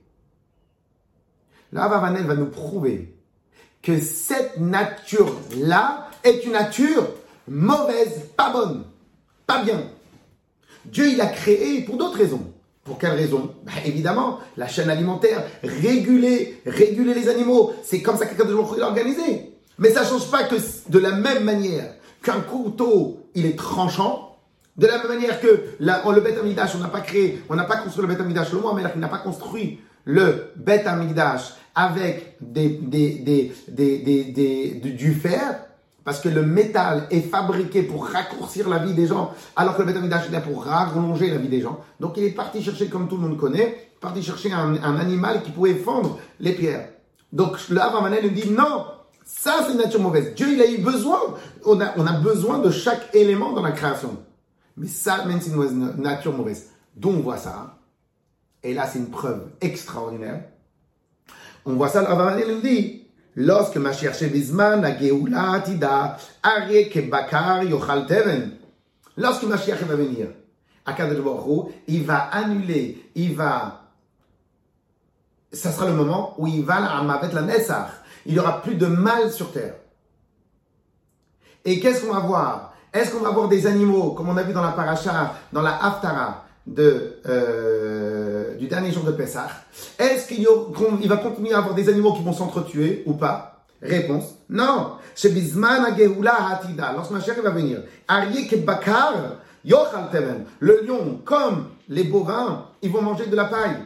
Là, 1.72 1.88
Manel 1.88 2.26
va 2.26 2.36
nous 2.36 2.50
prouver 2.50 3.16
que 3.82 4.02
cette 4.02 4.58
nature-là 4.58 6.10
est 6.24 6.44
une 6.46 6.54
nature 6.54 7.08
mauvaise, 7.48 8.30
pas 8.36 8.52
bonne, 8.52 8.86
pas 9.46 9.64
bien. 9.64 9.92
Dieu, 10.92 11.10
il 11.10 11.22
a 11.22 11.28
créé 11.28 11.82
pour 11.82 11.98
d'autres 11.98 12.18
raisons. 12.18 12.42
Pour 12.84 13.00
quelles 13.00 13.14
raisons? 13.14 13.52
Bah, 13.66 13.72
Évidemment, 13.86 14.40
la 14.58 14.68
chaîne 14.68 14.90
alimentaire, 14.90 15.44
réguler, 15.64 16.62
réguler 16.66 17.14
les 17.14 17.30
animaux. 17.30 17.74
C'est 17.84 18.02
comme 18.02 18.18
ça 18.18 18.26
que 18.26 18.36
quelqu'un 18.36 18.52
de 18.52 18.54
organisé. 18.54 19.54
Mais 19.80 19.92
ça 19.92 20.04
ne 20.04 20.08
change 20.08 20.30
pas 20.30 20.44
que 20.44 20.56
de 20.90 21.00
la 21.00 21.12
même 21.12 21.44
manière 21.44 21.94
qu'un 22.22 22.42
couteau, 22.42 23.26
il 23.34 23.46
est 23.46 23.58
tranchant, 23.58 24.38
de 24.78 24.88
la 24.88 25.00
même 25.00 25.08
manière 25.08 25.40
que 25.40 25.64
le 25.80 26.22
Beth 26.22 26.38
Amidash, 26.40 26.76
on 26.76 26.80
n'a 26.80 26.90
pas 26.90 27.02
créé, 27.02 27.42
on 27.50 27.56
n'a 27.56 27.64
pas 27.64 27.78
construit 27.78 28.06
le 28.06 28.14
Beth 28.14 28.22
Amidash, 28.22 28.52
le 28.52 28.60
Mohamed 28.60 28.96
n'a 28.98 29.08
pas 29.08 29.20
construit 29.20 29.80
le 30.06 30.52
Beth 30.56 30.88
Amidash 30.88 31.54
avec 31.74 32.38
du 32.42 33.52
fer, 35.14 35.65
parce 36.06 36.22
que 36.22 36.30
le 36.30 36.44
métal 36.44 37.08
est 37.10 37.22
fabriqué 37.22 37.82
pour 37.82 38.08
raccourcir 38.08 38.70
la 38.70 38.78
vie 38.78 38.94
des 38.94 39.08
gens, 39.08 39.34
alors 39.56 39.76
que 39.76 39.82
le 39.82 39.88
bétamidage 39.88 40.32
est 40.32 40.40
pour 40.40 40.64
rallonger 40.64 41.32
la 41.32 41.38
vie 41.38 41.50
des 41.50 41.62
gens. 41.62 41.80
Donc 42.00 42.14
il 42.18 42.24
est 42.24 42.32
parti 42.32 42.64
chercher, 42.64 42.88
comme 42.88 43.10
tout 43.10 43.18
le 43.18 43.24
monde 43.24 43.38
connaît, 43.38 43.90
parti 44.00 44.22
chercher 44.22 44.54
un, 44.54 44.76
animal 44.98 45.42
qui 45.42 45.50
pouvait 45.50 45.74
fendre 45.74 46.20
les 46.40 46.54
pierres. 46.54 46.90
Donc 47.34 47.58
le 47.70 47.82
Havamanel 47.82 48.24
nous 48.24 48.30
dit 48.30 48.52
non, 48.52 48.86
ça 49.26 49.66
c'est 49.66 49.72
une 49.72 49.80
nature 49.80 50.00
mauvaise. 50.00 50.36
Dieu 50.36 50.48
il 50.54 50.62
a 50.62 50.70
eu 50.70 50.78
besoin, 50.78 51.20
on 51.66 51.82
a, 51.82 52.20
besoin 52.20 52.60
de 52.60 52.70
chaque 52.70 53.14
élément 53.16 53.52
dans 53.54 53.64
la 53.64 53.72
création. 53.72 54.16
Mais 54.78 54.88
ça, 54.88 55.26
même 55.26 55.42
c'est 55.42 55.52
une 55.52 55.96
nature 55.98 56.34
mauvaise. 56.34 56.70
D'où 56.96 57.10
on 57.10 57.22
voit 57.22 57.38
ça. 57.38 57.80
Et 58.62 58.76
là 58.76 58.86
c'est 58.86 59.00
une 59.00 59.10
preuve 59.10 59.48
extraordinaire. 59.60 60.44
On 61.66 61.74
voit 61.74 61.90
ça, 61.90 62.02
le 62.02 62.10
Havamanel 62.10 62.48
nous 62.48 62.62
dit 62.62 63.05
lorsque 63.36 63.78
ma 63.78 63.94
cherché 63.94 64.28
Bisman, 64.28 64.82
la 64.82 64.98
Geoula, 64.98 65.62
Tida, 65.64 66.18
Arye, 66.42 66.90
Bakar, 67.10 67.64
Yochal 67.64 68.06
Teven, 68.06 68.52
lorsque 69.18 69.44
Mashiach 69.44 69.84
va 69.84 69.96
venir, 69.96 70.28
Akadosh 70.86 71.24
Baruch 71.24 71.72
il 71.88 72.04
va 72.04 72.18
annuler, 72.32 73.10
il 73.16 73.36
va, 73.36 73.82
ça 75.52 75.72
sera 75.72 75.88
le 75.88 75.94
moment 75.94 76.36
où 76.38 76.48
il 76.48 76.64
va 76.64 76.76
avec 76.76 77.34
la 77.34 77.42
Nessar. 77.42 77.90
Il 78.26 78.34
n'y 78.34 78.40
aura 78.40 78.62
plus 78.62 78.76
de 78.76 78.88
mal 78.88 79.32
sur 79.32 79.52
terre. 79.52 79.76
Et 81.64 81.80
qu'est-ce 81.80 82.04
qu'on 82.04 82.14
va 82.14 82.22
voir? 82.22 82.74
Est-ce 82.92 83.12
qu'on 83.12 83.24
va 83.24 83.30
voir 83.30 83.48
des 83.48 83.68
animaux, 83.68 84.12
comme 84.12 84.30
on 84.30 84.38
a 84.38 84.44
vu 84.44 84.54
dans 84.54 84.64
la 84.64 84.72
paracha, 84.72 85.36
dans 85.52 85.62
la 85.62 85.76
Haftara, 85.84 86.46
de, 86.66 87.20
euh, 87.28 88.25
du 88.58 88.68
dernier 88.68 88.92
jour 88.92 89.04
de 89.04 89.12
Pessah, 89.12 89.48
est-ce 90.00 90.28
qu'il 90.28 90.46
il 91.02 91.10
va 91.10 91.18
continuer 91.18 91.54
à 91.54 91.60
avoir 91.60 91.76
des 91.76 91.90
animaux 91.90 92.14
qui 92.14 92.24
vont 92.24 92.34
s'entretuer 92.34 93.04
ou 93.06 93.14
pas? 93.14 93.64
Réponse, 93.82 94.36
non. 94.50 94.94
Chez 95.16 95.30
Bisman 95.30 95.86
Hatida, 95.86 96.94
lorsque 96.94 97.12
ma 97.12 97.22
chère 97.22 97.42
va 97.42 97.52
venir, 97.52 97.84
Bakar, 98.66 99.14
le 99.64 100.86
lion, 100.86 101.22
comme 101.24 101.68
les 101.90 102.04
bovins, 102.04 102.66
ils 102.82 102.92
vont 102.92 103.02
manger 103.02 103.28
de 103.28 103.36
la 103.36 103.46
paille. 103.46 103.78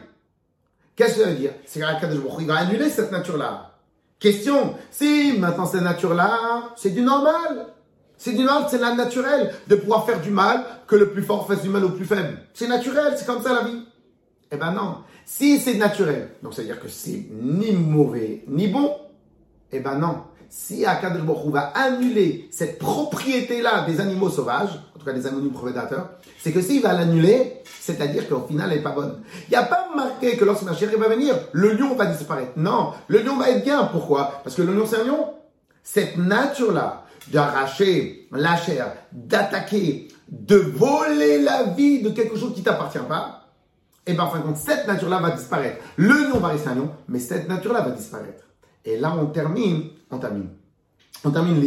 Qu'est-ce 0.96 1.14
que 1.14 1.20
ça 1.22 1.28
veut 1.30 1.36
dire? 1.36 1.52
C'est 1.66 1.80
il 1.80 2.46
va 2.46 2.56
annuler 2.56 2.90
cette 2.90 3.12
nature-là. 3.12 3.70
Question, 4.18 4.74
si 4.90 5.38
maintenant 5.38 5.66
cette 5.66 5.82
nature-là, 5.82 6.72
c'est 6.76 6.90
du 6.90 7.00
normal. 7.00 7.68
C'est 8.18 8.32
du 8.32 8.44
mal, 8.44 8.64
c'est 8.68 8.76
la 8.76 8.94
naturel 8.94 9.50
de 9.66 9.76
pouvoir 9.76 10.04
faire 10.04 10.20
du 10.20 10.28
mal, 10.28 10.62
que 10.86 10.94
le 10.94 11.08
plus 11.08 11.22
fort 11.22 11.46
fasse 11.46 11.62
du 11.62 11.70
mal 11.70 11.84
au 11.86 11.88
plus 11.88 12.04
faible. 12.04 12.36
C'est 12.52 12.68
naturel, 12.68 13.14
c'est 13.16 13.24
comme 13.24 13.42
ça 13.42 13.54
la 13.54 13.62
vie. 13.62 13.82
Eh 14.52 14.56
ben 14.56 14.72
non. 14.72 14.96
Si 15.24 15.58
c'est 15.60 15.74
naturel, 15.74 16.30
donc 16.42 16.54
c'est-à-dire 16.54 16.80
que 16.80 16.88
c'est 16.88 17.26
ni 17.30 17.72
mauvais 17.72 18.44
ni 18.48 18.68
bon, 18.68 18.96
eh 19.70 19.80
ben 19.80 19.96
non. 19.96 20.24
Si 20.48 20.84
Akadosh 20.84 21.22
Baruch 21.22 21.52
va 21.52 21.72
annuler 21.76 22.48
cette 22.50 22.80
propriété-là 22.80 23.86
des 23.86 24.00
animaux 24.00 24.30
sauvages, 24.30 24.70
en 24.94 24.98
tout 24.98 25.04
cas 25.04 25.12
des 25.12 25.26
animaux 25.26 25.50
prédateurs, 25.50 26.10
c'est 26.42 26.50
que 26.50 26.60
s'il 26.60 26.82
va 26.82 26.92
l'annuler, 26.92 27.62
c'est-à-dire 27.80 28.28
qu'au 28.28 28.40
final, 28.48 28.68
elle 28.70 28.78
n'est 28.78 28.82
pas 28.82 28.90
bonne. 28.90 29.22
Il 29.46 29.50
n'y 29.50 29.56
a 29.56 29.62
pas 29.62 29.88
marqué 29.94 30.36
que 30.36 30.44
lorsque 30.44 30.64
ma 30.64 30.74
chérie 30.74 30.96
va 30.96 31.08
venir, 31.08 31.36
le 31.52 31.74
lion 31.74 31.94
va 31.94 32.06
disparaître. 32.06 32.52
Non, 32.56 32.92
le 33.06 33.20
lion 33.20 33.36
va 33.36 33.50
être 33.50 33.62
bien. 33.62 33.84
Pourquoi? 33.84 34.40
Parce 34.42 34.56
que 34.56 34.62
le 34.62 34.74
lion, 34.74 34.86
c'est 34.86 34.96
un 34.96 35.04
lion. 35.04 35.34
Cette 35.84 36.16
nature-là, 36.18 37.04
d'arracher 37.28 38.28
la 38.32 38.56
chair, 38.56 38.92
d'attaquer, 39.12 40.08
de 40.28 40.56
voler 40.56 41.42
la 41.42 41.62
vie 41.62 42.02
de 42.02 42.10
quelque 42.10 42.36
chose 42.36 42.54
qui 42.54 42.62
t'appartient 42.62 42.98
pas, 43.08 43.39
et 44.06 44.12
bien 44.14 44.24
en 44.24 44.30
fin 44.30 44.38
de 44.38 44.44
compte, 44.44 44.56
cette 44.56 44.86
nature-là 44.86 45.20
va 45.20 45.30
disparaître. 45.30 45.82
Le 45.96 46.30
lion 46.30 46.38
va 46.38 46.48
rester 46.48 46.70
un 46.70 46.74
lion, 46.76 46.90
mais 47.08 47.18
cette 47.18 47.48
nature-là 47.48 47.82
va 47.82 47.90
disparaître. 47.90 48.44
Et 48.84 48.96
là, 48.96 49.14
on 49.20 49.26
termine, 49.26 49.84
on 50.10 50.18
termine. 50.18 50.48
On 51.24 51.30
termine 51.30 51.60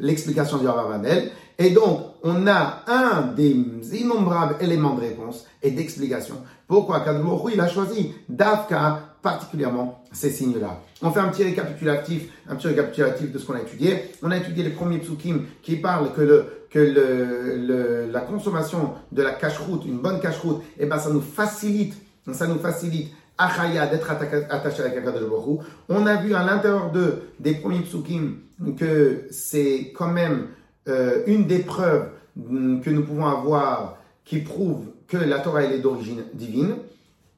l'explication 0.00 0.58
du 0.58 0.66
Ravavanel. 0.66 1.30
Et 1.58 1.70
donc, 1.70 2.00
on 2.22 2.46
a 2.46 2.82
un 2.86 3.32
des 3.34 3.54
innombrables 3.92 4.56
éléments 4.60 4.94
de 4.94 5.02
réponse 5.02 5.44
et 5.62 5.70
d'explication. 5.70 6.36
Pourquoi 6.66 7.00
Kadmorou, 7.00 7.50
il 7.50 7.60
a 7.60 7.68
choisi 7.68 8.12
Davka, 8.28 9.16
particulièrement 9.22 10.02
ces 10.12 10.30
signes-là. 10.30 10.80
On 11.02 11.10
fait 11.10 11.20
un 11.20 11.28
petit 11.28 11.44
récapitulatif, 11.44 12.30
un 12.48 12.56
petit 12.56 12.68
récapitulatif 12.68 13.30
de 13.30 13.38
ce 13.38 13.46
qu'on 13.46 13.54
a 13.54 13.60
étudié. 13.60 14.10
On 14.22 14.30
a 14.30 14.38
étudié 14.38 14.64
les 14.64 14.70
premiers 14.70 14.98
psukim 14.98 15.42
qui 15.62 15.76
parlent 15.76 16.12
que 16.14 16.22
le, 16.22 16.63
que 16.74 16.80
le, 16.80 18.10
la 18.10 18.20
consommation 18.22 18.94
de 19.12 19.22
la 19.22 19.30
cache-route, 19.30 19.86
une 19.86 20.00
bonne 20.00 20.18
cache-route, 20.18 20.60
eh 20.76 20.86
ben, 20.86 20.98
ça 20.98 21.08
nous 21.10 21.20
facilite, 21.20 21.94
ça 22.32 22.48
nous 22.48 22.58
facilite 22.58 23.12
Achaya, 23.38 23.86
d'être 23.86 24.10
attaché 24.10 24.82
à 24.82 24.88
la 24.88 25.12
de 25.12 25.24
Borou. 25.24 25.62
On 25.88 26.04
a 26.06 26.16
vu 26.16 26.34
à 26.34 26.44
l'intérieur 26.44 26.90
de, 26.90 27.22
des 27.38 27.54
premiers 27.54 27.80
psukim 27.80 28.38
que 28.76 29.26
c'est 29.30 29.92
quand 29.96 30.08
même 30.08 30.48
euh, 30.88 31.22
une 31.26 31.46
des 31.46 31.60
preuves 31.60 32.08
que 32.36 32.90
nous 32.90 33.04
pouvons 33.04 33.26
avoir 33.26 33.98
qui 34.24 34.38
prouve 34.38 34.86
que 35.06 35.16
la 35.16 35.38
Torah 35.38 35.62
elle 35.62 35.72
est 35.72 35.78
d'origine 35.78 36.24
divine. 36.32 36.74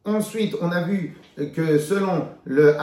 Ensuite, 0.07 0.57
on 0.62 0.70
a 0.70 0.82
vu 0.82 1.16
que 1.55 1.78
selon 1.78 2.28
le, 2.45 2.74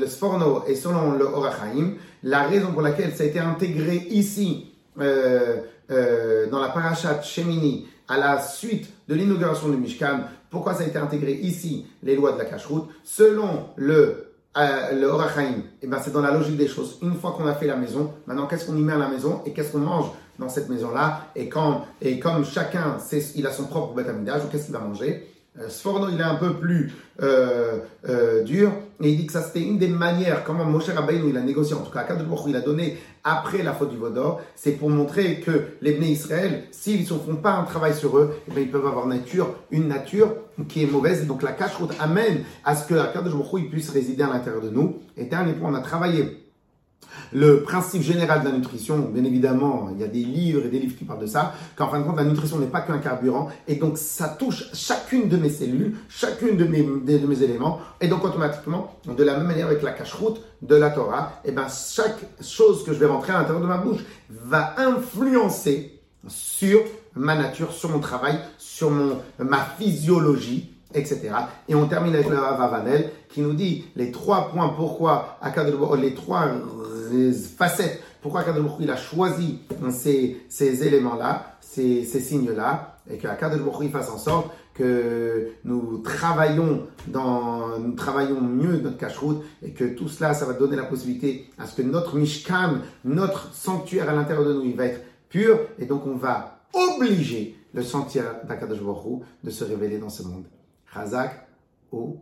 le, 0.00 0.06
Sforno 0.06 0.64
et 0.68 0.76
selon 0.76 1.12
le 1.12 1.24
Orachaim, 1.24 1.94
la 2.22 2.42
raison 2.42 2.72
pour 2.72 2.82
laquelle 2.82 3.12
ça 3.14 3.24
a 3.24 3.26
été 3.26 3.38
intégré 3.40 3.96
ici, 4.10 4.72
euh, 5.00 5.58
euh, 5.90 6.48
dans 6.50 6.60
la 6.60 6.68
parachat 6.68 7.22
Shemini, 7.22 7.86
à 8.08 8.18
la 8.18 8.40
suite 8.40 8.88
de 9.08 9.14
l'inauguration 9.14 9.68
du 9.68 9.76
Mishkan, 9.76 10.20
pourquoi 10.50 10.74
ça 10.74 10.84
a 10.84 10.86
été 10.86 10.98
intégré 10.98 11.32
ici, 11.32 11.86
les 12.02 12.16
lois 12.16 12.32
de 12.32 12.38
la 12.38 12.44
cache-route, 12.44 12.88
selon 13.04 13.68
le, 13.76 14.32
euh, 14.56 14.92
le 14.92 15.06
Orachaim, 15.06 15.62
eh 15.82 15.86
ben 15.86 15.98
c'est 16.02 16.12
dans 16.12 16.22
la 16.22 16.30
logique 16.32 16.56
des 16.56 16.68
choses. 16.68 16.98
Une 17.02 17.14
fois 17.14 17.32
qu'on 17.32 17.46
a 17.46 17.54
fait 17.54 17.66
la 17.66 17.76
maison, 17.76 18.12
maintenant 18.26 18.46
qu'est-ce 18.46 18.66
qu'on 18.66 18.76
y 18.76 18.82
met 18.82 18.92
à 18.92 18.98
la 18.98 19.08
maison 19.08 19.42
et 19.44 19.52
qu'est-ce 19.52 19.72
qu'on 19.72 19.78
mange 19.78 20.10
dans 20.38 20.48
cette 20.48 20.68
maison-là? 20.68 21.26
Et, 21.34 21.48
quand, 21.48 21.84
et 22.00 22.18
comme 22.18 22.44
chacun, 22.44 22.96
il 23.34 23.46
a 23.46 23.50
son 23.50 23.64
propre 23.64 23.92
ou 23.92 24.48
qu'est-ce 24.50 24.64
qu'il 24.64 24.72
va 24.72 24.80
manger? 24.80 25.35
Sforno, 25.68 26.08
il 26.08 26.20
est 26.20 26.24
un 26.24 26.34
peu 26.34 26.54
plus 26.54 26.92
euh, 27.22 27.78
euh, 28.08 28.42
dur, 28.42 28.72
et 29.00 29.10
il 29.10 29.16
dit 29.16 29.26
que 29.26 29.32
ça 29.32 29.42
c'était 29.42 29.62
une 29.62 29.78
des 29.78 29.88
manières 29.88 30.44
comment 30.44 30.64
Moshe 30.64 30.88
Rabbeinu 30.90 31.30
il 31.30 31.36
a 31.36 31.40
négocié, 31.40 31.74
en 31.74 31.80
tout 31.80 31.90
cas 31.90 32.00
Akadosh 32.00 32.40
il 32.46 32.56
a 32.56 32.60
donné 32.60 32.98
après 33.24 33.62
la 33.62 33.72
faute 33.72 33.90
du 33.90 33.96
Vaudor, 33.96 34.40
c'est 34.54 34.72
pour 34.72 34.90
montrer 34.90 35.40
que 35.40 35.68
les 35.80 35.92
Bnei 35.92 36.10
Israël, 36.10 36.64
s'ils 36.70 37.00
ne 37.00 37.06
font 37.06 37.36
pas 37.36 37.52
un 37.52 37.64
travail 37.64 37.94
sur 37.94 38.18
eux, 38.18 38.34
eh 38.48 38.52
bien, 38.52 38.62
ils 38.62 38.70
peuvent 38.70 38.86
avoir 38.86 39.06
nature, 39.06 39.54
une 39.70 39.88
nature 39.88 40.34
qui 40.68 40.82
est 40.82 40.86
mauvaise, 40.86 41.22
et 41.22 41.26
donc 41.26 41.42
la 41.42 41.52
cache 41.52 41.72
amène 41.98 42.44
à 42.64 42.76
ce 42.76 42.86
que 42.86 42.94
Akadosh 42.94 43.34
il 43.54 43.70
puisse 43.70 43.90
résider 43.90 44.22
à 44.22 44.28
l'intérieur 44.28 44.62
de 44.62 44.70
nous. 44.70 44.98
Et 45.16 45.24
dernier 45.24 45.54
point, 45.54 45.70
on 45.70 45.74
a 45.74 45.80
travaillé 45.80 46.45
le 47.32 47.62
principe 47.62 48.02
général 48.02 48.40
de 48.40 48.48
la 48.48 48.52
nutrition, 48.52 48.98
bien 48.98 49.24
évidemment, 49.24 49.88
il 49.92 50.00
y 50.00 50.04
a 50.04 50.08
des 50.08 50.24
livres 50.24 50.64
et 50.64 50.68
des 50.68 50.78
livres 50.78 50.96
qui 50.96 51.04
parlent 51.04 51.20
de 51.20 51.26
ça, 51.26 51.54
qu'en 51.76 51.88
fin 51.88 52.00
de 52.00 52.04
compte, 52.04 52.16
la 52.16 52.24
nutrition 52.24 52.58
n'est 52.58 52.66
pas 52.66 52.80
qu'un 52.80 52.98
carburant, 52.98 53.48
et 53.66 53.76
donc 53.76 53.98
ça 53.98 54.28
touche 54.28 54.64
chacune 54.72 55.28
de 55.28 55.36
mes 55.36 55.50
cellules, 55.50 55.96
chacune 56.08 56.56
de 56.56 56.64
mes, 56.64 57.42
éléments, 57.42 57.80
et 58.00 58.08
donc 58.08 58.24
automatiquement, 58.24 58.96
de 59.06 59.24
la 59.24 59.36
même 59.36 59.46
manière 59.46 59.66
avec 59.66 59.82
la 59.82 59.92
cache-route 59.92 60.40
de 60.62 60.76
la 60.76 60.90
Torah, 60.90 61.40
et 61.44 61.52
ben 61.52 61.66
chaque 61.68 62.20
chose 62.40 62.84
que 62.84 62.92
je 62.92 62.98
vais 62.98 63.06
rentrer 63.06 63.32
à 63.32 63.38
l'intérieur 63.38 63.62
de 63.62 63.66
ma 63.68 63.78
bouche 63.78 64.00
va 64.30 64.74
influencer 64.78 66.00
sur 66.28 66.80
ma 67.14 67.34
nature, 67.34 67.72
sur 67.72 67.90
mon 67.90 68.00
travail, 68.00 68.38
sur 68.58 68.90
ma 69.38 69.64
physiologie, 69.78 70.75
etc. 70.94 71.30
Et 71.68 71.74
on 71.74 71.86
termine 71.86 72.14
avec 72.14 72.28
le 72.28 72.36
Vavanel 72.36 73.10
qui 73.28 73.40
nous 73.40 73.54
dit 73.54 73.84
les 73.96 74.10
trois 74.10 74.50
points 74.50 74.68
pourquoi 74.68 75.38
les 76.00 76.14
trois 76.14 76.46
facettes 77.56 78.02
pourquoi 78.26 78.40
Akadosh 78.40 78.72
il 78.80 78.90
a 78.90 78.96
choisi 78.96 79.60
ces, 79.90 80.36
ces 80.48 80.84
éléments-là, 80.84 81.58
ces, 81.60 82.04
ces 82.04 82.18
signes-là, 82.18 82.98
et 83.08 83.18
qu'Akadosh 83.18 83.60
il 83.82 83.90
fasse 83.90 84.10
en 84.10 84.18
sorte 84.18 84.50
que 84.74 85.52
nous 85.64 85.98
travaillons 85.98 86.88
dans, 87.06 87.78
nous 87.78 87.92
travaillons 87.92 88.40
mieux 88.40 88.80
notre 88.80 88.98
cache-route 88.98 89.44
et 89.62 89.70
que 89.70 89.84
tout 89.84 90.08
cela, 90.08 90.34
ça 90.34 90.44
va 90.44 90.54
donner 90.54 90.74
la 90.74 90.86
possibilité 90.86 91.48
à 91.56 91.66
ce 91.66 91.76
que 91.76 91.82
notre 91.82 92.16
Mishkan, 92.16 92.78
notre 93.04 93.54
sanctuaire 93.54 94.10
à 94.10 94.12
l'intérieur 94.12 94.44
de 94.44 94.54
nous, 94.54 94.64
il 94.64 94.74
va 94.74 94.86
être 94.86 95.02
pur 95.28 95.60
et 95.78 95.86
donc 95.86 96.04
on 96.06 96.16
va 96.16 96.58
obliger 96.72 97.56
le 97.74 97.82
sanctuaire 97.84 98.40
d'Akadosh 98.48 98.80
de 99.44 99.50
se 99.50 99.62
révéler 99.62 99.98
dans 99.98 100.10
ce 100.10 100.24
monde. 100.24 100.46
Ou 101.92 102.16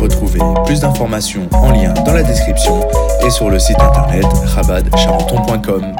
Retrouvez 0.00 0.40
plus 0.64 0.80
d'informations 0.80 1.48
en 1.52 1.70
lien 1.70 1.92
dans 2.04 2.12
la 2.12 2.22
description 2.22 2.80
et 3.26 3.30
sur 3.30 3.50
le 3.50 3.58
site 3.58 3.80
internet 3.80 4.24
rabadcharenton.com. 4.54 5.94